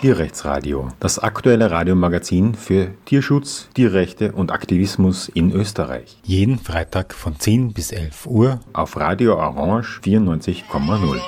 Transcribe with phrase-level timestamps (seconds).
[0.00, 6.18] Tierrechtsradio, das aktuelle Radiomagazin für Tierschutz, Tierrechte und Aktivismus in Österreich.
[6.22, 11.20] Jeden Freitag von 10 bis 11 Uhr auf Radio Orange 94,0.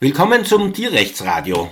[0.00, 1.68] Willkommen zum Tierrechtsradio.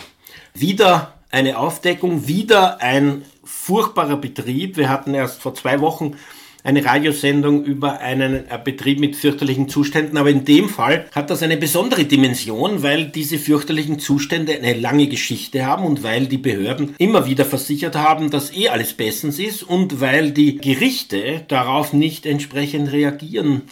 [0.52, 4.76] Wieder eine Aufdeckung, wieder ein furchtbarer Betrieb.
[4.76, 6.16] Wir hatten erst vor zwei Wochen
[6.64, 11.42] eine Radiosendung über einen äh, Betrieb mit fürchterlichen Zuständen, aber in dem Fall hat das
[11.42, 16.94] eine besondere Dimension, weil diese fürchterlichen Zustände eine lange Geschichte haben und weil die Behörden
[16.98, 22.26] immer wieder versichert haben, dass eh alles bestens ist und weil die Gerichte darauf nicht
[22.26, 23.62] entsprechend reagieren.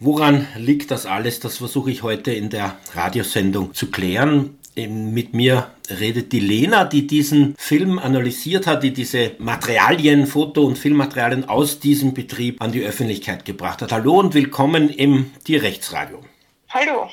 [0.00, 1.40] Woran liegt das alles?
[1.40, 7.06] Das versuche ich heute in der Radiosendung zu klären mit mir redet die Lena, die
[7.06, 12.84] diesen Film analysiert hat, die diese Materialien, Foto- und Filmmaterialien aus diesem Betrieb an die
[12.84, 13.92] Öffentlichkeit gebracht hat.
[13.92, 16.20] Hallo und willkommen im Tierrechtsradio.
[16.68, 17.08] Hallo.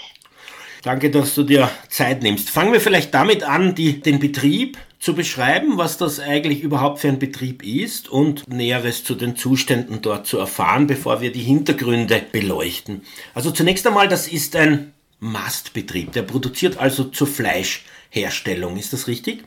[0.84, 2.52] Danke, dass du dir Zeit nimmst.
[2.52, 7.08] Fangen wir vielleicht damit an, die, den Betrieb zu beschreiben, was das eigentlich überhaupt für
[7.08, 12.22] ein Betrieb ist und Näheres zu den Zuständen dort zu erfahren, bevor wir die Hintergründe
[12.32, 13.02] beleuchten.
[13.34, 14.95] Also zunächst einmal, das ist ein
[15.26, 16.14] Mastbetrieb.
[16.14, 18.78] Der produziert also zur Fleischherstellung.
[18.78, 19.44] Ist das richtig?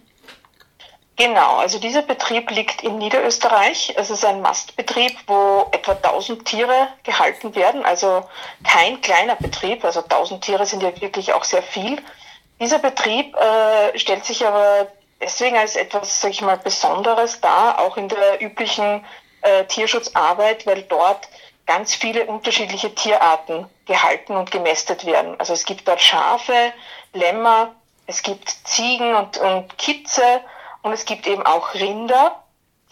[1.17, 3.95] Genau, also dieser Betrieb liegt in Niederösterreich.
[3.97, 8.25] Es ist ein Mastbetrieb, wo etwa 1000 Tiere gehalten werden, also
[8.63, 12.01] kein kleiner Betrieb, also 1000 Tiere sind ja wirklich auch sehr viel.
[12.61, 14.87] Dieser Betrieb äh, stellt sich aber
[15.21, 19.05] deswegen als etwas, sag ich mal, Besonderes dar, auch in der üblichen
[19.43, 21.29] äh, Tierschutzarbeit, weil dort
[21.67, 25.35] ganz viele unterschiedliche Tierarten gehalten und gemästet werden.
[25.41, 26.73] Also es gibt dort Schafe,
[27.13, 27.75] Lämmer,
[28.07, 30.41] es gibt Ziegen und, und Kitze
[30.83, 32.43] und es gibt eben auch Rinder,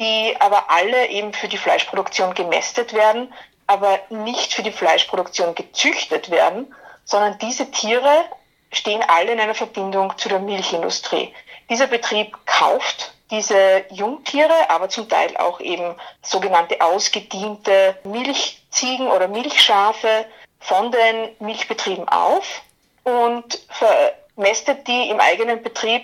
[0.00, 3.32] die aber alle eben für die Fleischproduktion gemästet werden,
[3.66, 6.74] aber nicht für die Fleischproduktion gezüchtet werden,
[7.04, 8.24] sondern diese Tiere
[8.72, 11.32] stehen alle in einer Verbindung zu der Milchindustrie.
[11.70, 20.26] Dieser Betrieb kauft diese Jungtiere, aber zum Teil auch eben sogenannte ausgediente Milchziegen oder Milchschafe
[20.66, 22.62] von den Milchbetrieben auf
[23.04, 26.02] und vermästet die im eigenen Betrieb,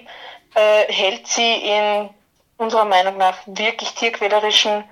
[0.54, 2.10] äh, hält sie in
[2.58, 4.84] unserer Meinung nach wirklich tierquälerischen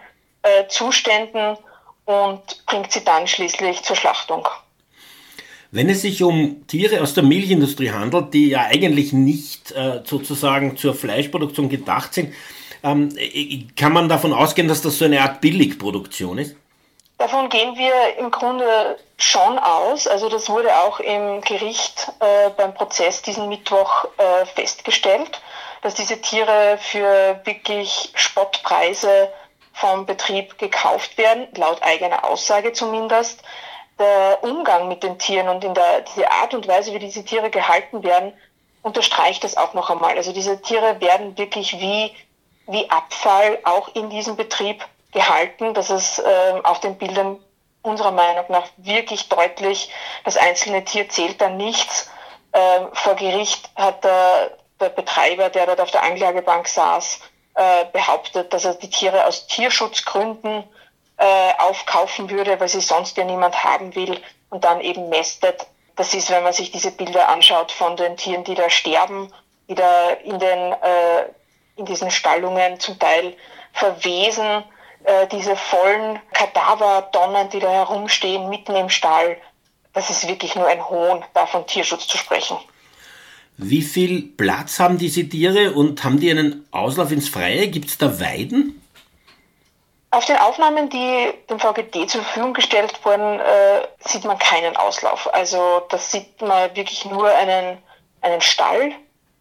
[0.43, 1.57] äh, Zuständen
[2.05, 4.49] und bringt sie dann schließlich zur Schlachtung.
[5.71, 10.77] Wenn es sich um Tiere aus der Milchindustrie handelt, die ja eigentlich nicht äh, sozusagen
[10.77, 12.35] zur Fleischproduktion gedacht sind,
[12.83, 13.11] ähm,
[13.77, 16.57] kann man davon ausgehen, dass das so eine Art Billigproduktion ist?
[17.19, 20.07] Davon gehen wir im Grunde schon aus.
[20.07, 25.41] Also das wurde auch im Gericht äh, beim Prozess diesen Mittwoch äh, festgestellt,
[25.83, 29.31] dass diese Tiere für wirklich Spottpreise
[29.73, 33.43] vom Betrieb gekauft werden, laut eigener Aussage zumindest
[33.99, 37.51] der Umgang mit den Tieren und in der, diese Art und Weise, wie diese Tiere
[37.51, 38.33] gehalten werden,
[38.83, 40.17] unterstreicht das auch noch einmal.
[40.17, 42.15] Also diese Tiere werden wirklich wie,
[42.67, 44.83] wie Abfall auch in diesem Betrieb
[45.13, 45.75] gehalten.
[45.75, 47.39] Das ist äh, auf den Bildern
[47.83, 49.91] unserer Meinung nach wirklich deutlich.
[50.25, 52.11] Das einzelne Tier zählt dann nichts.
[52.53, 57.21] Äh, vor Gericht hat der, der Betreiber, der dort auf der Anklagebank saß,
[57.55, 60.65] äh, behauptet, dass er die Tiere aus Tierschutzgründen
[61.17, 64.21] äh, aufkaufen würde, weil sie sonst ja niemand haben will
[64.51, 65.67] und dann eben mästet.
[65.97, 69.33] Das ist, wenn man sich diese Bilder anschaut von den Tieren, die da sterben,
[69.69, 71.25] die da in, den, äh,
[71.77, 73.37] in diesen Stallungen zum Teil
[73.73, 74.65] verwesen,
[75.05, 79.37] äh, diese vollen Kadavertonnen, die da herumstehen, mitten im Stall.
[79.93, 82.57] Das ist wirklich nur ein Hohn, da von Tierschutz zu sprechen.
[83.57, 87.69] Wie viel Platz haben diese Tiere und haben die einen Auslauf ins Freie?
[87.69, 88.81] Gibt es da Weiden?
[90.13, 95.33] Auf den Aufnahmen, die dem VGD zur Verfügung gestellt wurden, äh, sieht man keinen Auslauf.
[95.33, 97.79] Also das sieht man wirklich nur einen,
[98.23, 98.93] einen Stall,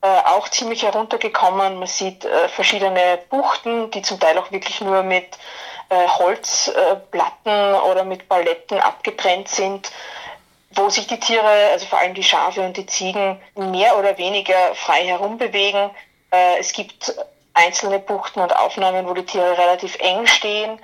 [0.02, 1.80] äh, auch ziemlich heruntergekommen.
[1.80, 5.38] Man sieht äh, verschiedene Buchten, die zum Teil auch wirklich nur mit
[5.90, 9.91] äh, Holzplatten oder mit Paletten abgetrennt sind,
[10.72, 14.76] wo sich die Tiere, also vor allem die Schafe und die Ziegen, mehr oder weniger
[14.76, 15.90] frei herumbewegen.
[16.32, 17.14] Äh, es gibt
[17.53, 20.79] einzelne Buchten und Aufnahmen, wo die Tiere relativ eng stehen.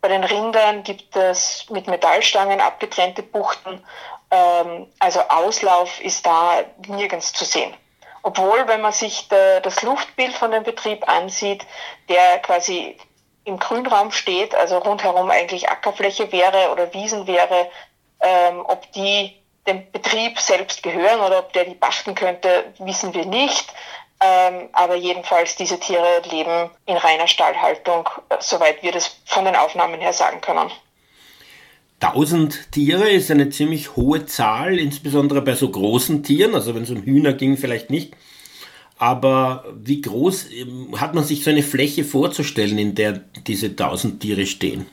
[0.00, 3.84] Bei den Rindern gibt es mit Metallstangen abgetrennte Buchten.
[4.30, 7.74] Ähm, also Auslauf ist da nirgends zu sehen.
[8.22, 11.64] Obwohl, wenn man sich das Luftbild von dem Betrieb ansieht,
[12.08, 12.96] der quasi
[13.44, 17.70] im Grünraum steht, also rundherum eigentlich Ackerfläche wäre oder Wiesen wäre,
[18.20, 19.34] ähm, ob die
[19.66, 23.72] dem Betrieb selbst gehören oder ob der die pachten könnte, wissen wir nicht.
[24.20, 28.08] Ähm, aber jedenfalls, diese Tiere leben in reiner Stallhaltung,
[28.40, 30.72] soweit wir das von den Aufnahmen her sagen können.
[32.00, 36.54] 1000 Tiere ist eine ziemlich hohe Zahl, insbesondere bei so großen Tieren.
[36.54, 38.14] Also wenn es um Hühner ging, vielleicht nicht.
[38.98, 44.20] Aber wie groß ähm, hat man sich so eine Fläche vorzustellen, in der diese 1000
[44.20, 44.86] Tiere stehen?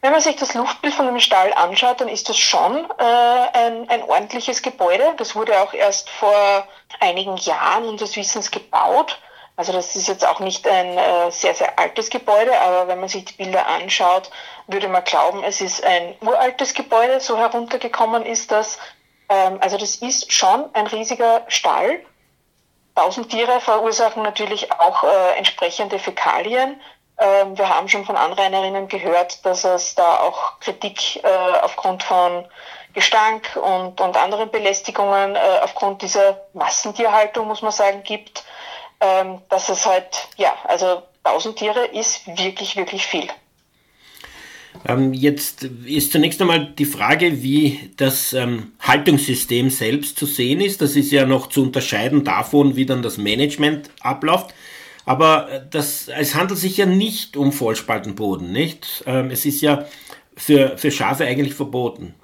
[0.00, 3.88] Wenn man sich das Luftbild von dem Stall anschaut, dann ist das schon äh, ein,
[3.88, 5.02] ein ordentliches Gebäude.
[5.16, 6.68] Das wurde auch erst vor
[7.00, 9.18] einigen Jahren unseres Wissens gebaut.
[9.58, 13.08] Also das ist jetzt auch nicht ein äh, sehr, sehr altes Gebäude, aber wenn man
[13.08, 14.30] sich die Bilder anschaut,
[14.68, 18.78] würde man glauben, es ist ein uraltes Gebäude, so heruntergekommen ist das.
[19.28, 21.98] Ähm, also das ist schon ein riesiger Stall.
[22.94, 26.80] Tausend Tiere verursachen natürlich auch äh, entsprechende Fäkalien.
[27.18, 31.28] Ähm, wir haben schon von Anrainerinnen gehört, dass es da auch Kritik äh,
[31.62, 32.46] aufgrund von
[32.94, 38.44] Gestank und, und anderen Belästigungen äh, aufgrund dieser Massentierhaltung, muss man sagen, gibt
[39.00, 43.28] ähm, dass es halt, ja, also 1000 Tiere ist wirklich, wirklich viel.
[44.86, 50.80] Ähm, jetzt ist zunächst einmal die Frage, wie das ähm, Haltungssystem selbst zu sehen ist.
[50.80, 54.54] Das ist ja noch zu unterscheiden davon, wie dann das Management abläuft.
[55.04, 59.02] Aber äh, das, es handelt sich ja nicht um Vollspaltenboden, nicht?
[59.06, 59.86] Ähm, es ist ja
[60.36, 62.14] für, für Schafe eigentlich verboten.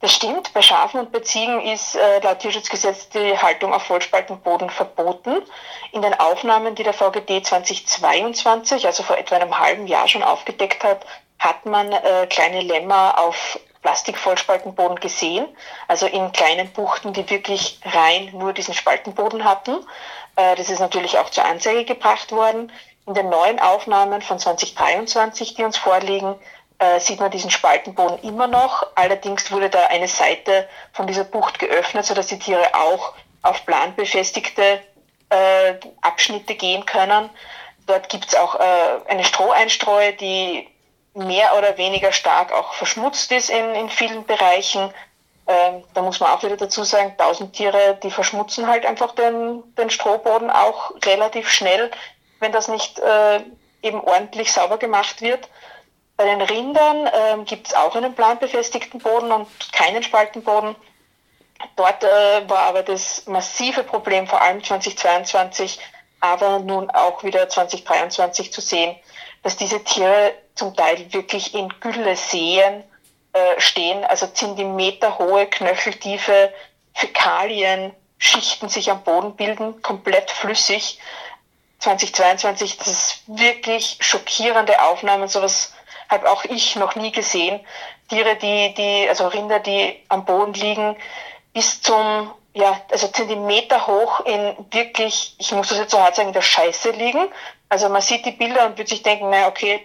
[0.00, 0.52] Das stimmt.
[0.52, 5.42] Bei Schafen und bei Ziegen ist äh, laut Tierschutzgesetz die Haltung auf Vollspaltenboden verboten.
[5.90, 10.84] In den Aufnahmen, die der VGD 2022, also vor etwa einem halben Jahr schon aufgedeckt
[10.84, 11.04] hat,
[11.40, 15.46] hat man äh, kleine Lämmer auf Plastikvollspaltenboden gesehen,
[15.86, 19.84] also in kleinen Buchten, die wirklich rein nur diesen Spaltenboden hatten.
[20.36, 22.70] Äh, das ist natürlich auch zur Anzeige gebracht worden.
[23.06, 26.34] In den neuen Aufnahmen von 2023, die uns vorliegen,
[26.78, 28.86] äh, sieht man diesen Spaltenboden immer noch.
[28.94, 34.80] Allerdings wurde da eine Seite von dieser Bucht geöffnet, sodass die Tiere auch auf planbefestigte
[35.30, 37.30] äh, Abschnitte gehen können.
[37.86, 38.60] Dort gibt es auch äh,
[39.08, 40.68] eine Stroheinstreue, die
[41.14, 44.92] mehr oder weniger stark auch verschmutzt ist in, in vielen Bereichen.
[45.46, 49.62] Ähm, da muss man auch wieder dazu sagen, tausend Tiere, die verschmutzen halt einfach den,
[49.76, 51.90] den Strohboden auch relativ schnell,
[52.40, 53.40] wenn das nicht äh,
[53.82, 55.48] eben ordentlich sauber gemacht wird.
[56.18, 60.74] Bei den Rindern ähm, gibt es auch einen planbefestigten Boden und keinen Spaltenboden.
[61.76, 65.78] Dort äh, war aber das massive Problem, vor allem 2022,
[66.18, 68.96] aber nun auch wieder 2023 zu sehen,
[69.44, 72.82] dass diese Tiere zum Teil wirklich in Gülleseen
[73.32, 76.52] äh, stehen, also zentimeterhohe, knöcheltiefe
[76.94, 80.98] Fäkalien, Schichten sich am Boden bilden, komplett flüssig.
[81.78, 85.74] 2022, das ist wirklich schockierende Aufnahmen, sowas
[86.08, 87.60] habe auch ich noch nie gesehen.
[88.08, 90.96] Tiere, die, die, also Rinder, die am Boden liegen,
[91.52, 96.28] bis zum, ja, also Zentimeter hoch in wirklich, ich muss das jetzt so hart sagen,
[96.28, 97.28] in der Scheiße liegen.
[97.68, 99.80] Also man sieht die Bilder und wird sich denken, naja, okay,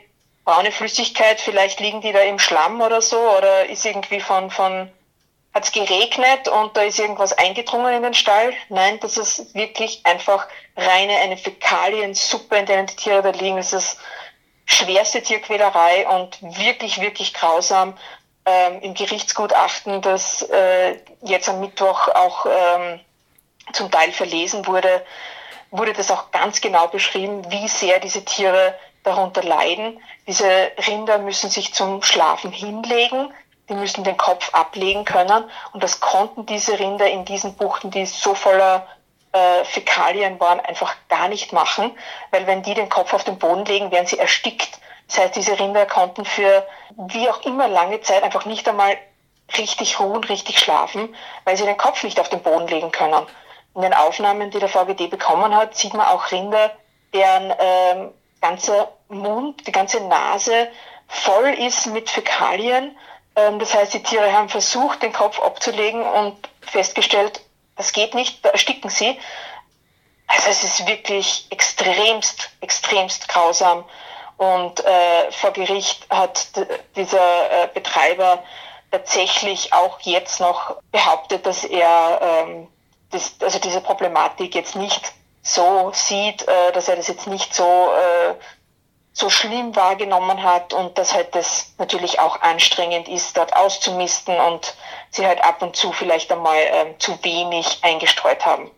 [0.45, 4.89] braune Flüssigkeit, vielleicht liegen die da im Schlamm oder so, oder ist irgendwie von, von,
[5.53, 8.53] hat es geregnet und da ist irgendwas eingedrungen in den Stall.
[8.69, 13.57] Nein, das ist wirklich einfach reine eine Fäkaliensuppe, in der die Tiere da liegen.
[13.57, 13.99] Das ist
[14.65, 17.97] schwerste Tierquälerei und wirklich, wirklich grausam.
[18.45, 22.99] Ähm, Im Gerichtsgutachten, das äh, jetzt am Mittwoch auch ähm,
[23.71, 25.05] zum Teil verlesen wurde,
[25.71, 29.99] wurde das auch ganz genau beschrieben, wie sehr diese Tiere darunter leiden.
[30.27, 33.33] Diese Rinder müssen sich zum Schlafen hinlegen,
[33.69, 38.05] die müssen den Kopf ablegen können und das konnten diese Rinder in diesen Buchten, die
[38.05, 38.87] so voller
[39.33, 41.91] äh, Fäkalien waren, einfach gar nicht machen,
[42.31, 44.79] weil wenn die den Kopf auf den Boden legen, werden sie erstickt.
[45.07, 48.97] Das heißt, diese Rinder konnten für wie auch immer lange Zeit einfach nicht einmal
[49.57, 51.13] richtig ruhen, richtig schlafen,
[51.43, 53.25] weil sie den Kopf nicht auf den Boden legen können.
[53.75, 56.71] In den Aufnahmen, die der VGD bekommen hat, sieht man auch Rinder,
[57.13, 58.11] deren ähm,
[58.41, 60.69] ganzer Mund, die ganze Nase
[61.07, 62.95] voll ist mit Fäkalien.
[63.35, 67.41] Ähm, das heißt, die Tiere haben versucht, den Kopf abzulegen und festgestellt,
[67.75, 69.17] das geht nicht, da ersticken sie.
[70.27, 73.85] Also es ist wirklich extremst, extremst grausam.
[74.37, 76.47] Und äh, vor Gericht hat
[76.95, 78.43] dieser äh, Betreiber
[78.91, 82.67] tatsächlich auch jetzt noch behauptet, dass er ähm,
[83.11, 87.63] das, also diese Problematik jetzt nicht so sieht, äh, dass er das jetzt nicht so,
[87.63, 88.33] äh,
[89.13, 94.73] so schlimm wahrgenommen hat und dass halt das natürlich auch anstrengend ist, dort auszumisten und
[95.11, 98.71] sie halt ab und zu vielleicht einmal ähm, zu wenig eingestreut haben.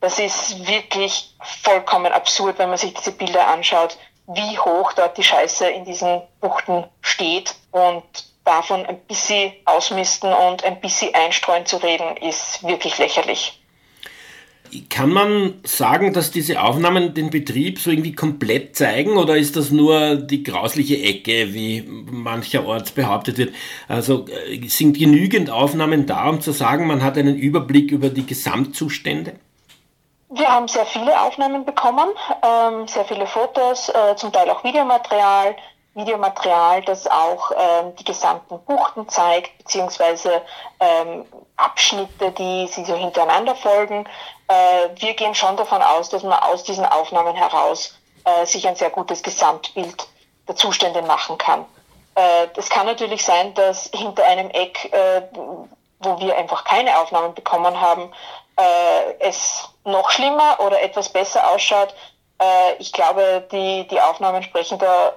[0.00, 5.22] Das ist wirklich vollkommen absurd, wenn man sich diese Bilder anschaut, wie hoch dort die
[5.22, 8.04] Scheiße in diesen Buchten steht und
[8.44, 13.60] davon ein bisschen ausmisten und ein bisschen einstreuen zu reden, ist wirklich lächerlich.
[14.82, 19.70] Kann man sagen, dass diese Aufnahmen den Betrieb so irgendwie komplett zeigen oder ist das
[19.70, 23.54] nur die grausliche Ecke, wie mancherorts behauptet wird?
[23.88, 28.26] Also äh, sind genügend Aufnahmen da, um zu sagen, man hat einen Überblick über die
[28.26, 29.34] Gesamtzustände?
[30.30, 32.08] Wir haben sehr viele Aufnahmen bekommen,
[32.42, 35.54] ähm, sehr viele Fotos, äh, zum Teil auch Videomaterial.
[35.94, 40.42] Videomaterial, das auch ähm, die gesamten Buchten zeigt, beziehungsweise
[40.80, 41.24] ähm,
[41.56, 44.04] Abschnitte, die sie so hintereinander folgen.
[44.48, 48.76] Äh, wir gehen schon davon aus, dass man aus diesen Aufnahmen heraus äh, sich ein
[48.76, 50.08] sehr gutes Gesamtbild
[50.48, 51.64] der Zustände machen kann.
[52.16, 55.22] Äh, es kann natürlich sein, dass hinter einem Eck, äh,
[56.00, 58.12] wo wir einfach keine Aufnahmen bekommen haben,
[58.56, 61.94] äh, es noch schlimmer oder etwas besser ausschaut.
[62.40, 65.12] Äh, ich glaube, die, die Aufnahmen sprechen da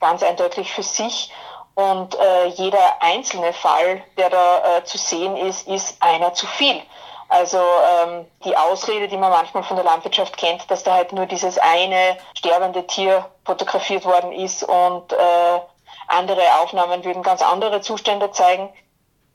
[0.00, 1.32] ganz eindeutig für sich.
[1.74, 6.82] Und äh, jeder einzelne Fall, der da äh, zu sehen ist, ist einer zu viel.
[7.28, 11.24] Also ähm, die Ausrede, die man manchmal von der Landwirtschaft kennt, dass da halt nur
[11.24, 15.60] dieses eine sterbende Tier fotografiert worden ist und äh,
[16.08, 18.68] andere Aufnahmen würden ganz andere Zustände zeigen.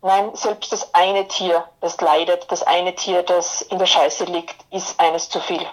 [0.03, 4.55] Nein, selbst das eine Tier, das leidet, das eine Tier, das in der Scheiße liegt,
[4.69, 5.65] ist eines zu viel.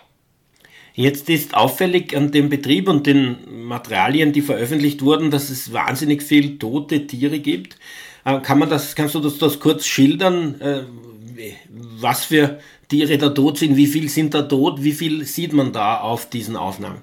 [0.96, 6.22] Jetzt ist auffällig an dem Betrieb und den Materialien, die veröffentlicht wurden, dass es wahnsinnig
[6.22, 7.76] viel tote Tiere gibt.
[8.24, 10.84] Äh, kann man das, kannst du das, das kurz schildern, äh,
[12.00, 15.72] was für Tiere da tot sind, wie viel sind da tot, wie viel sieht man
[15.72, 17.02] da auf diesen Aufnahmen?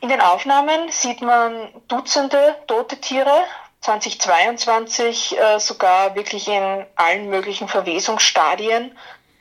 [0.00, 3.44] In den Aufnahmen sieht man Dutzende tote Tiere,
[3.80, 8.90] 2022 äh, sogar wirklich in allen möglichen Verwesungsstadien.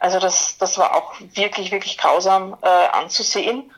[0.03, 3.71] Also das, das war auch wirklich, wirklich grausam äh, anzusehen.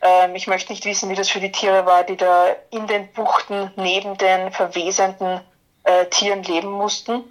[0.00, 3.12] Ähm, ich möchte nicht wissen, wie das für die Tiere war, die da in den
[3.12, 5.40] Buchten neben den verwesenden
[5.82, 7.24] äh, Tieren leben mussten.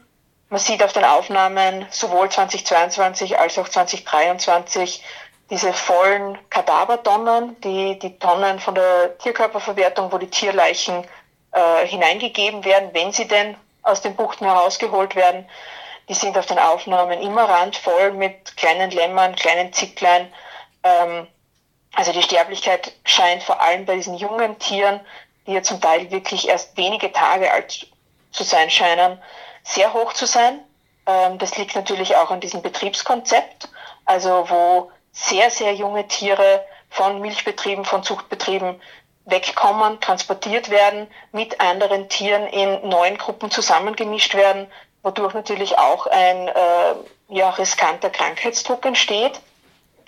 [0.49, 5.01] Man sieht auf den Aufnahmen sowohl 2022 als auch 2023
[5.49, 11.05] diese vollen Kadavertonnen, die, die Tonnen von der Tierkörperverwertung, wo die Tierleichen
[11.53, 15.47] äh, hineingegeben werden, wenn sie denn aus den Buchten herausgeholt werden.
[16.09, 20.31] Die sind auf den Aufnahmen immer randvoll mit kleinen Lämmern, kleinen Zicklein.
[20.83, 21.27] Ähm,
[21.93, 24.99] also die Sterblichkeit scheint vor allem bei diesen jungen Tieren,
[25.45, 27.87] die ja zum Teil wirklich erst wenige Tage alt
[28.31, 29.21] zu sein scheinen,
[29.63, 30.59] sehr hoch zu sein.
[31.05, 33.69] Ähm, das liegt natürlich auch an diesem Betriebskonzept,
[34.05, 38.81] also wo sehr, sehr junge Tiere von Milchbetrieben, von Zuchtbetrieben
[39.25, 44.67] wegkommen, transportiert werden, mit anderen Tieren in neuen Gruppen zusammengemischt werden
[45.03, 46.93] wodurch natürlich auch ein äh,
[47.29, 49.39] ja, riskanter Krankheitsdruck entsteht.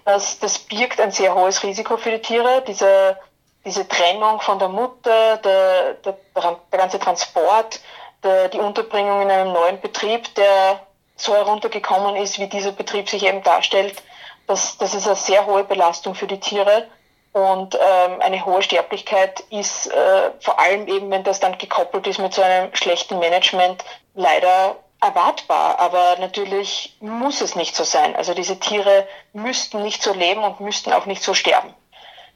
[0.06, 2.64] Das, das birgt ein sehr hohes Risiko für die Tiere.
[2.68, 3.18] Diese,
[3.66, 7.80] diese Trennung von der Mutter, der, der, der ganze Transport,
[8.24, 10.80] der, die Unterbringung in einem neuen Betrieb, der
[11.16, 14.02] so heruntergekommen ist, wie dieser Betrieb sich eben darstellt,
[14.48, 16.88] das, das ist eine sehr hohe Belastung für die Tiere.
[17.32, 22.20] Und ähm, eine hohe Sterblichkeit ist äh, vor allem eben, wenn das dann gekoppelt ist
[22.20, 28.16] mit so einem schlechten Management, leider erwartbar, aber natürlich muss es nicht so sein.
[28.16, 31.74] Also diese Tiere müssten nicht so leben und müssten auch nicht so sterben.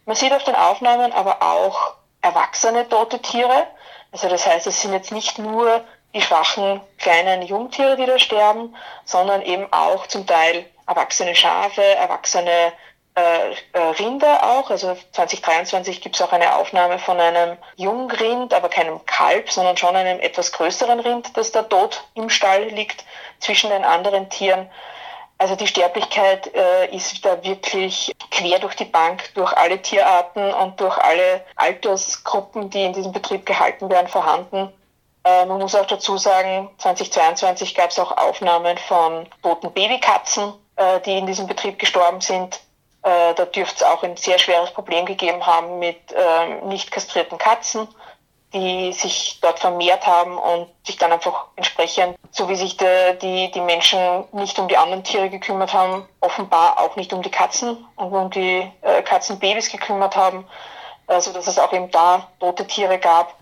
[0.06, 3.68] Man sieht auf den Aufnahmen aber auch erwachsene tote Tiere.
[4.12, 8.76] Also das heißt, es sind jetzt nicht nur die schwachen kleinen Jungtiere, die da sterben,
[9.06, 12.74] sondern eben auch zum Teil erwachsene Schafe, erwachsene
[14.00, 14.70] Rinder auch.
[14.70, 19.96] Also 2023 gibt es auch eine Aufnahme von einem Jungrind, aber keinem Kalb, sondern schon
[19.96, 23.06] einem etwas größeren Rind, das da tot im Stall liegt
[23.40, 24.70] zwischen den anderen Tieren.
[25.40, 30.80] Also die Sterblichkeit äh, ist da wirklich quer durch die Bank, durch alle Tierarten und
[30.82, 34.74] durch alle Altersgruppen, die in diesem Betrieb gehalten werden, vorhanden.
[35.24, 41.02] Äh, man muss auch dazu sagen, 2022 gab es auch Aufnahmen von toten Babykatzen, äh,
[41.02, 42.60] die in diesem Betrieb gestorben sind.
[43.08, 47.38] Äh, da dürfte es auch ein sehr schweres Problem gegeben haben mit ähm, nicht kastrierten
[47.38, 47.88] Katzen,
[48.54, 53.50] die sich dort vermehrt haben und sich dann einfach entsprechend, so wie sich de, die,
[53.52, 57.78] die Menschen nicht um die anderen Tiere gekümmert haben, offenbar auch nicht um die Katzen
[57.96, 60.46] und um die äh, Katzenbabys gekümmert haben,
[61.08, 63.36] äh, dass es auch eben da tote Tiere gab.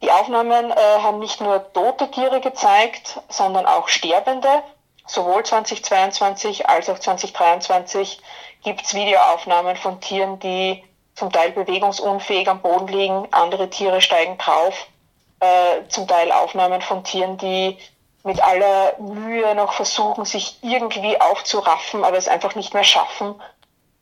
[0.00, 4.62] Die Aufnahmen äh, haben nicht nur tote Tiere gezeigt, sondern auch sterbende,
[5.06, 8.20] sowohl 2022 als auch 2023
[8.62, 10.82] gibt es Videoaufnahmen von Tieren, die
[11.14, 14.86] zum Teil bewegungsunfähig am Boden liegen, andere Tiere steigen drauf,
[15.40, 17.76] äh, zum Teil Aufnahmen von Tieren, die
[18.24, 23.34] mit aller Mühe noch versuchen, sich irgendwie aufzuraffen, aber es einfach nicht mehr schaffen.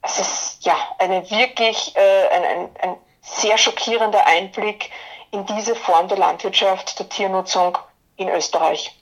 [0.02, 4.90] Es ist ja eine wirklich äh, ein, ein, ein sehr schockierender Einblick
[5.30, 7.78] in diese Form der Landwirtschaft, der Tiernutzung
[8.16, 8.94] in Österreich.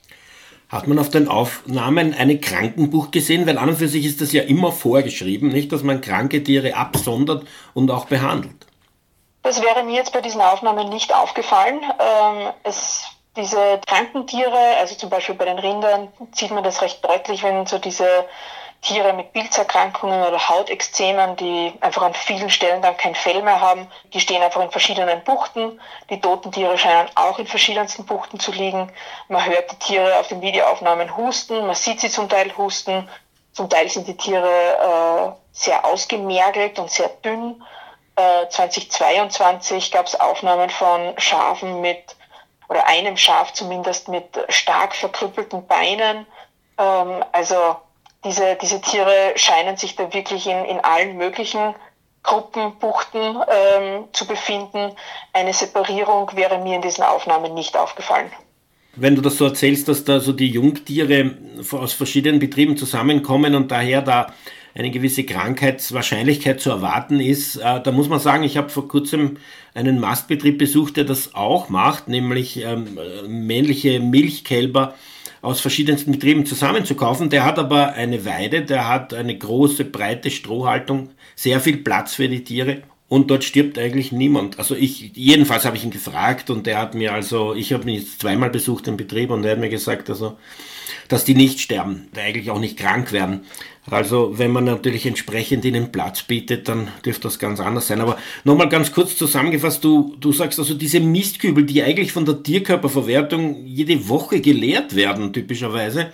[0.69, 3.47] Hat man auf den Aufnahmen eine Krankenbuch gesehen?
[3.47, 6.75] Weil an und für sich ist das ja immer vorgeschrieben, nicht, dass man kranke Tiere
[6.75, 8.67] absondert und auch behandelt.
[9.41, 11.79] Das wäre mir jetzt bei diesen Aufnahmen nicht aufgefallen.
[11.81, 17.03] Ähm, es, diese kranken Tiere, also zum Beispiel bei den Rindern, sieht man das recht
[17.03, 18.07] deutlich, wenn so diese
[18.81, 23.87] Tiere mit Pilzerkrankungen oder Hautexzemen, die einfach an vielen Stellen dann kein Fell mehr haben.
[24.13, 25.79] Die stehen einfach in verschiedenen Buchten.
[26.09, 28.89] Die toten Tiere scheinen auch in verschiedensten Buchten zu liegen.
[29.27, 33.09] Man hört die Tiere auf den Videoaufnahmen husten, man sieht sie zum Teil husten.
[33.51, 37.61] Zum Teil sind die Tiere äh, sehr ausgemergelt und sehr dünn.
[38.15, 42.15] Äh, 2022 gab es Aufnahmen von Schafen mit,
[42.69, 46.25] oder einem Schaf zumindest mit stark verkrüppelten Beinen.
[46.77, 47.75] Ähm, also
[48.23, 51.73] diese, diese Tiere scheinen sich da wirklich in, in allen möglichen
[52.23, 54.91] Gruppen, Buchten ähm, zu befinden.
[55.33, 58.29] Eine Separierung wäre mir in diesen Aufnahmen nicht aufgefallen.
[58.95, 61.37] Wenn du das so erzählst, dass da so die Jungtiere
[61.71, 64.33] aus verschiedenen Betrieben zusammenkommen und daher da
[64.75, 69.37] eine gewisse Krankheitswahrscheinlichkeit zu erwarten ist, äh, da muss man sagen, ich habe vor kurzem
[69.73, 74.95] einen Mastbetrieb besucht, der das auch macht, nämlich ähm, männliche Milchkälber
[75.41, 77.29] aus verschiedensten Betrieben zusammenzukaufen.
[77.29, 82.27] Der hat aber eine Weide, der hat eine große, breite Strohhaltung, sehr viel Platz für
[82.27, 84.59] die Tiere und dort stirbt eigentlich niemand.
[84.59, 87.95] Also ich, jedenfalls habe ich ihn gefragt und er hat mir also, ich habe ihn
[87.95, 90.37] jetzt zweimal besucht im Betrieb und er hat mir gesagt, also,
[91.07, 93.41] dass die nicht sterben, eigentlich auch nicht krank werden.
[93.91, 98.01] Also wenn man natürlich entsprechend ihnen Platz bietet, dann dürfte das ganz anders sein.
[98.01, 102.43] Aber nochmal ganz kurz zusammengefasst, du, du sagst also diese Mistkübel, die eigentlich von der
[102.43, 106.11] Tierkörperverwertung jede Woche geleert werden, typischerweise,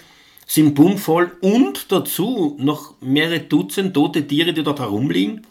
[0.48, 5.46] sind bummvoll und dazu noch mehrere Dutzend tote Tiere, die dort herumliegen?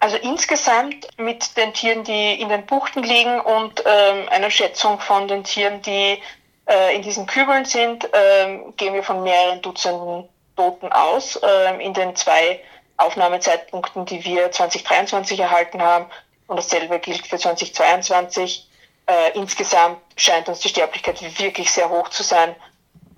[0.00, 5.26] Also insgesamt mit den Tieren, die in den Buchten liegen und ähm, einer Schätzung von
[5.28, 6.18] den Tieren, die
[6.66, 11.38] äh, in diesen Kübeln sind, ähm, gehen wir von mehreren Dutzenden Toten aus.
[11.42, 12.60] Ähm, in den zwei
[12.96, 16.06] Aufnahmezeitpunkten, die wir 2023 erhalten haben.
[16.46, 18.68] Und dasselbe gilt für 2022.
[19.06, 22.54] Äh, insgesamt scheint uns die Sterblichkeit wirklich sehr hoch zu sein.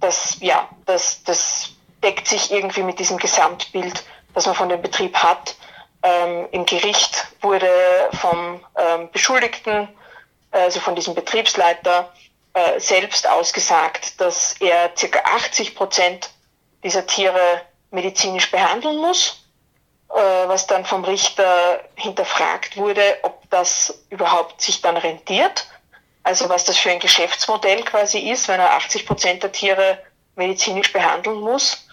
[0.01, 1.71] Das, ja, das, das
[2.03, 5.57] deckt sich irgendwie mit diesem Gesamtbild, das man von dem Betrieb hat.
[6.03, 7.69] Ähm, Im Gericht wurde
[8.21, 9.89] vom ähm, Beschuldigten,
[10.51, 12.13] also von diesem Betriebsleiter,
[12.55, 16.31] äh, selbst ausgesagt, dass er circa 80 Prozent
[16.83, 19.47] dieser Tiere medizinisch behandeln muss,
[20.11, 25.67] äh, was dann vom Richter hinterfragt wurde, ob das überhaupt sich dann rentiert.
[26.23, 29.99] Also was das für ein Geschäftsmodell quasi ist, wenn er 80 Prozent der Tiere
[30.35, 31.87] medizinisch behandeln muss.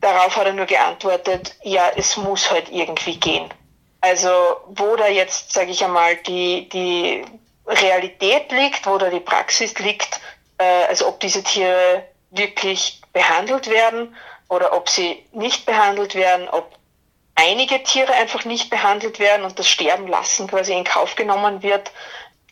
[0.00, 3.52] Darauf hat er nur geantwortet, ja, es muss halt irgendwie gehen.
[4.00, 4.30] Also
[4.68, 7.24] wo da jetzt, sage ich einmal, die, die
[7.66, 10.20] Realität liegt, wo da die Praxis liegt,
[10.58, 14.16] äh, also ob diese Tiere wirklich behandelt werden
[14.50, 16.76] oder ob sie nicht behandelt werden, ob
[17.36, 21.90] einige Tiere einfach nicht behandelt werden und das Sterben lassen quasi in Kauf genommen wird.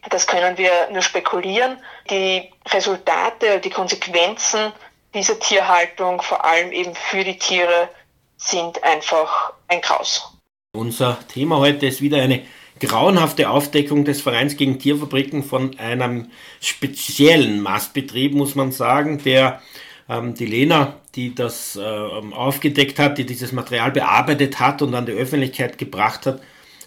[0.09, 1.77] Das können wir nur spekulieren.
[2.09, 4.73] Die Resultate, die Konsequenzen
[5.13, 7.89] dieser Tierhaltung, vor allem eben für die Tiere,
[8.37, 10.33] sind einfach ein Graus.
[10.73, 12.47] Unser Thema heute ist wieder eine
[12.79, 16.31] grauenhafte Aufdeckung des Vereins gegen Tierfabriken von einem
[16.61, 19.61] speziellen Mastbetrieb, muss man sagen, der
[20.09, 25.07] ähm, die Lena, die das äh, aufgedeckt hat, die dieses Material bearbeitet hat und an
[25.07, 26.41] die Öffentlichkeit gebracht hat,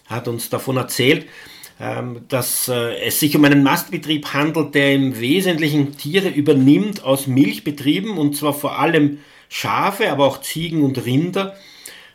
[0.08, 1.28] hat uns davon erzählt,
[1.80, 7.28] ähm, dass äh, es sich um einen Mastbetrieb handelt, der im Wesentlichen Tiere übernimmt aus
[7.28, 11.56] Milchbetrieben und zwar vor allem Schafe, aber auch Ziegen und Rinder.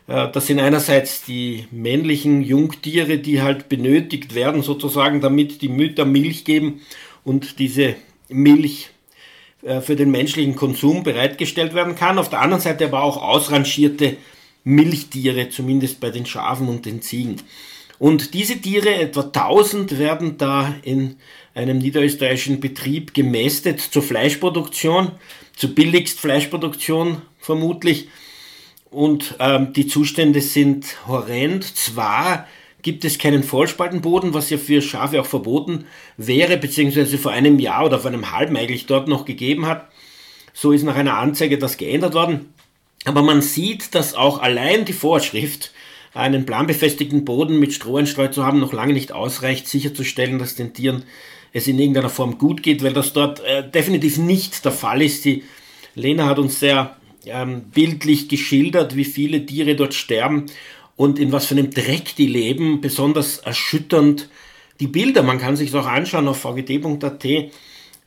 [0.07, 6.05] Äh, das sind einerseits die männlichen Jungtiere, die halt benötigt werden, sozusagen, damit die Mütter
[6.05, 6.81] Milch geben
[7.23, 7.95] und diese
[8.29, 8.89] Milch
[9.81, 12.19] für den menschlichen Konsum bereitgestellt werden kann.
[12.19, 14.17] Auf der anderen Seite aber auch ausrangierte
[14.63, 17.41] Milchtiere, zumindest bei den Schafen und den Ziegen.
[17.99, 21.15] Und diese Tiere, etwa 1000, werden da in
[21.55, 25.11] einem niederösterreichischen Betrieb gemästet zur Fleischproduktion,
[25.55, 28.09] zur billigst Fleischproduktion vermutlich.
[28.91, 31.63] Und ähm, die Zustände sind horrend.
[31.63, 32.47] Zwar
[32.87, 35.83] gibt es keinen Vollspaltenboden, was ja für Schafe auch verboten
[36.15, 39.89] wäre, beziehungsweise vor einem Jahr oder vor einem halben eigentlich dort noch gegeben hat.
[40.53, 42.53] So ist nach einer Anzeige das geändert worden.
[43.03, 45.73] Aber man sieht, dass auch allein die Vorschrift,
[46.13, 50.73] einen planbefestigten Boden mit Stroh einstreut zu haben, noch lange nicht ausreicht, sicherzustellen, dass den
[50.73, 51.03] Tieren
[51.51, 55.25] es in irgendeiner Form gut geht, weil das dort äh, definitiv nicht der Fall ist.
[55.25, 55.43] Die
[55.93, 56.95] Lena hat uns sehr
[57.25, 60.45] ähm, bildlich geschildert, wie viele Tiere dort sterben
[60.97, 62.81] und in was für einem Dreck die leben.
[62.81, 64.27] Besonders erschütternd
[64.81, 67.25] die Bilder, man kann sich auch anschauen auf vgt.at,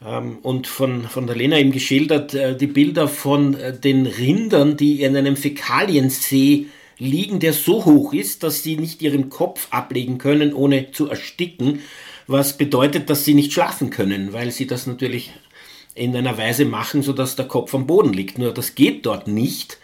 [0.04, 4.76] ähm, und von, von der Lena eben geschildert, äh, die Bilder von äh, den Rindern,
[4.76, 6.66] die in einem Fäkaliensee
[6.98, 11.80] liegen, der so hoch ist, dass sie nicht ihren Kopf ablegen können, ohne zu ersticken,
[12.26, 15.32] was bedeutet, dass sie nicht schlafen können, weil sie das natürlich
[15.94, 18.38] in einer Weise machen, sodass der Kopf am Boden liegt.
[18.38, 19.78] Nur das geht dort nicht,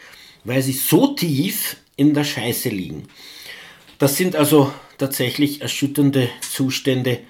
[0.44, 3.08] weil sie so tief in der Scheiße liegen.
[3.98, 7.20] Das sind also tatsächlich erschütternde Zustände,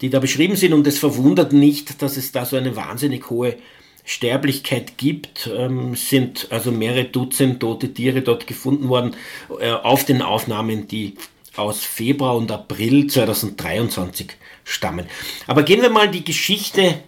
[0.00, 3.56] die da beschrieben sind und es verwundert nicht, dass es da so eine wahnsinnig hohe
[4.04, 9.16] Sterblichkeit gibt, ähm, sind also mehrere Dutzend tote Tiere dort gefunden worden
[9.60, 11.14] äh, auf den Aufnahmen, die
[11.56, 14.28] aus Februar und April 2023
[14.64, 15.06] stammen.
[15.46, 17.00] Aber gehen wir mal die Geschichte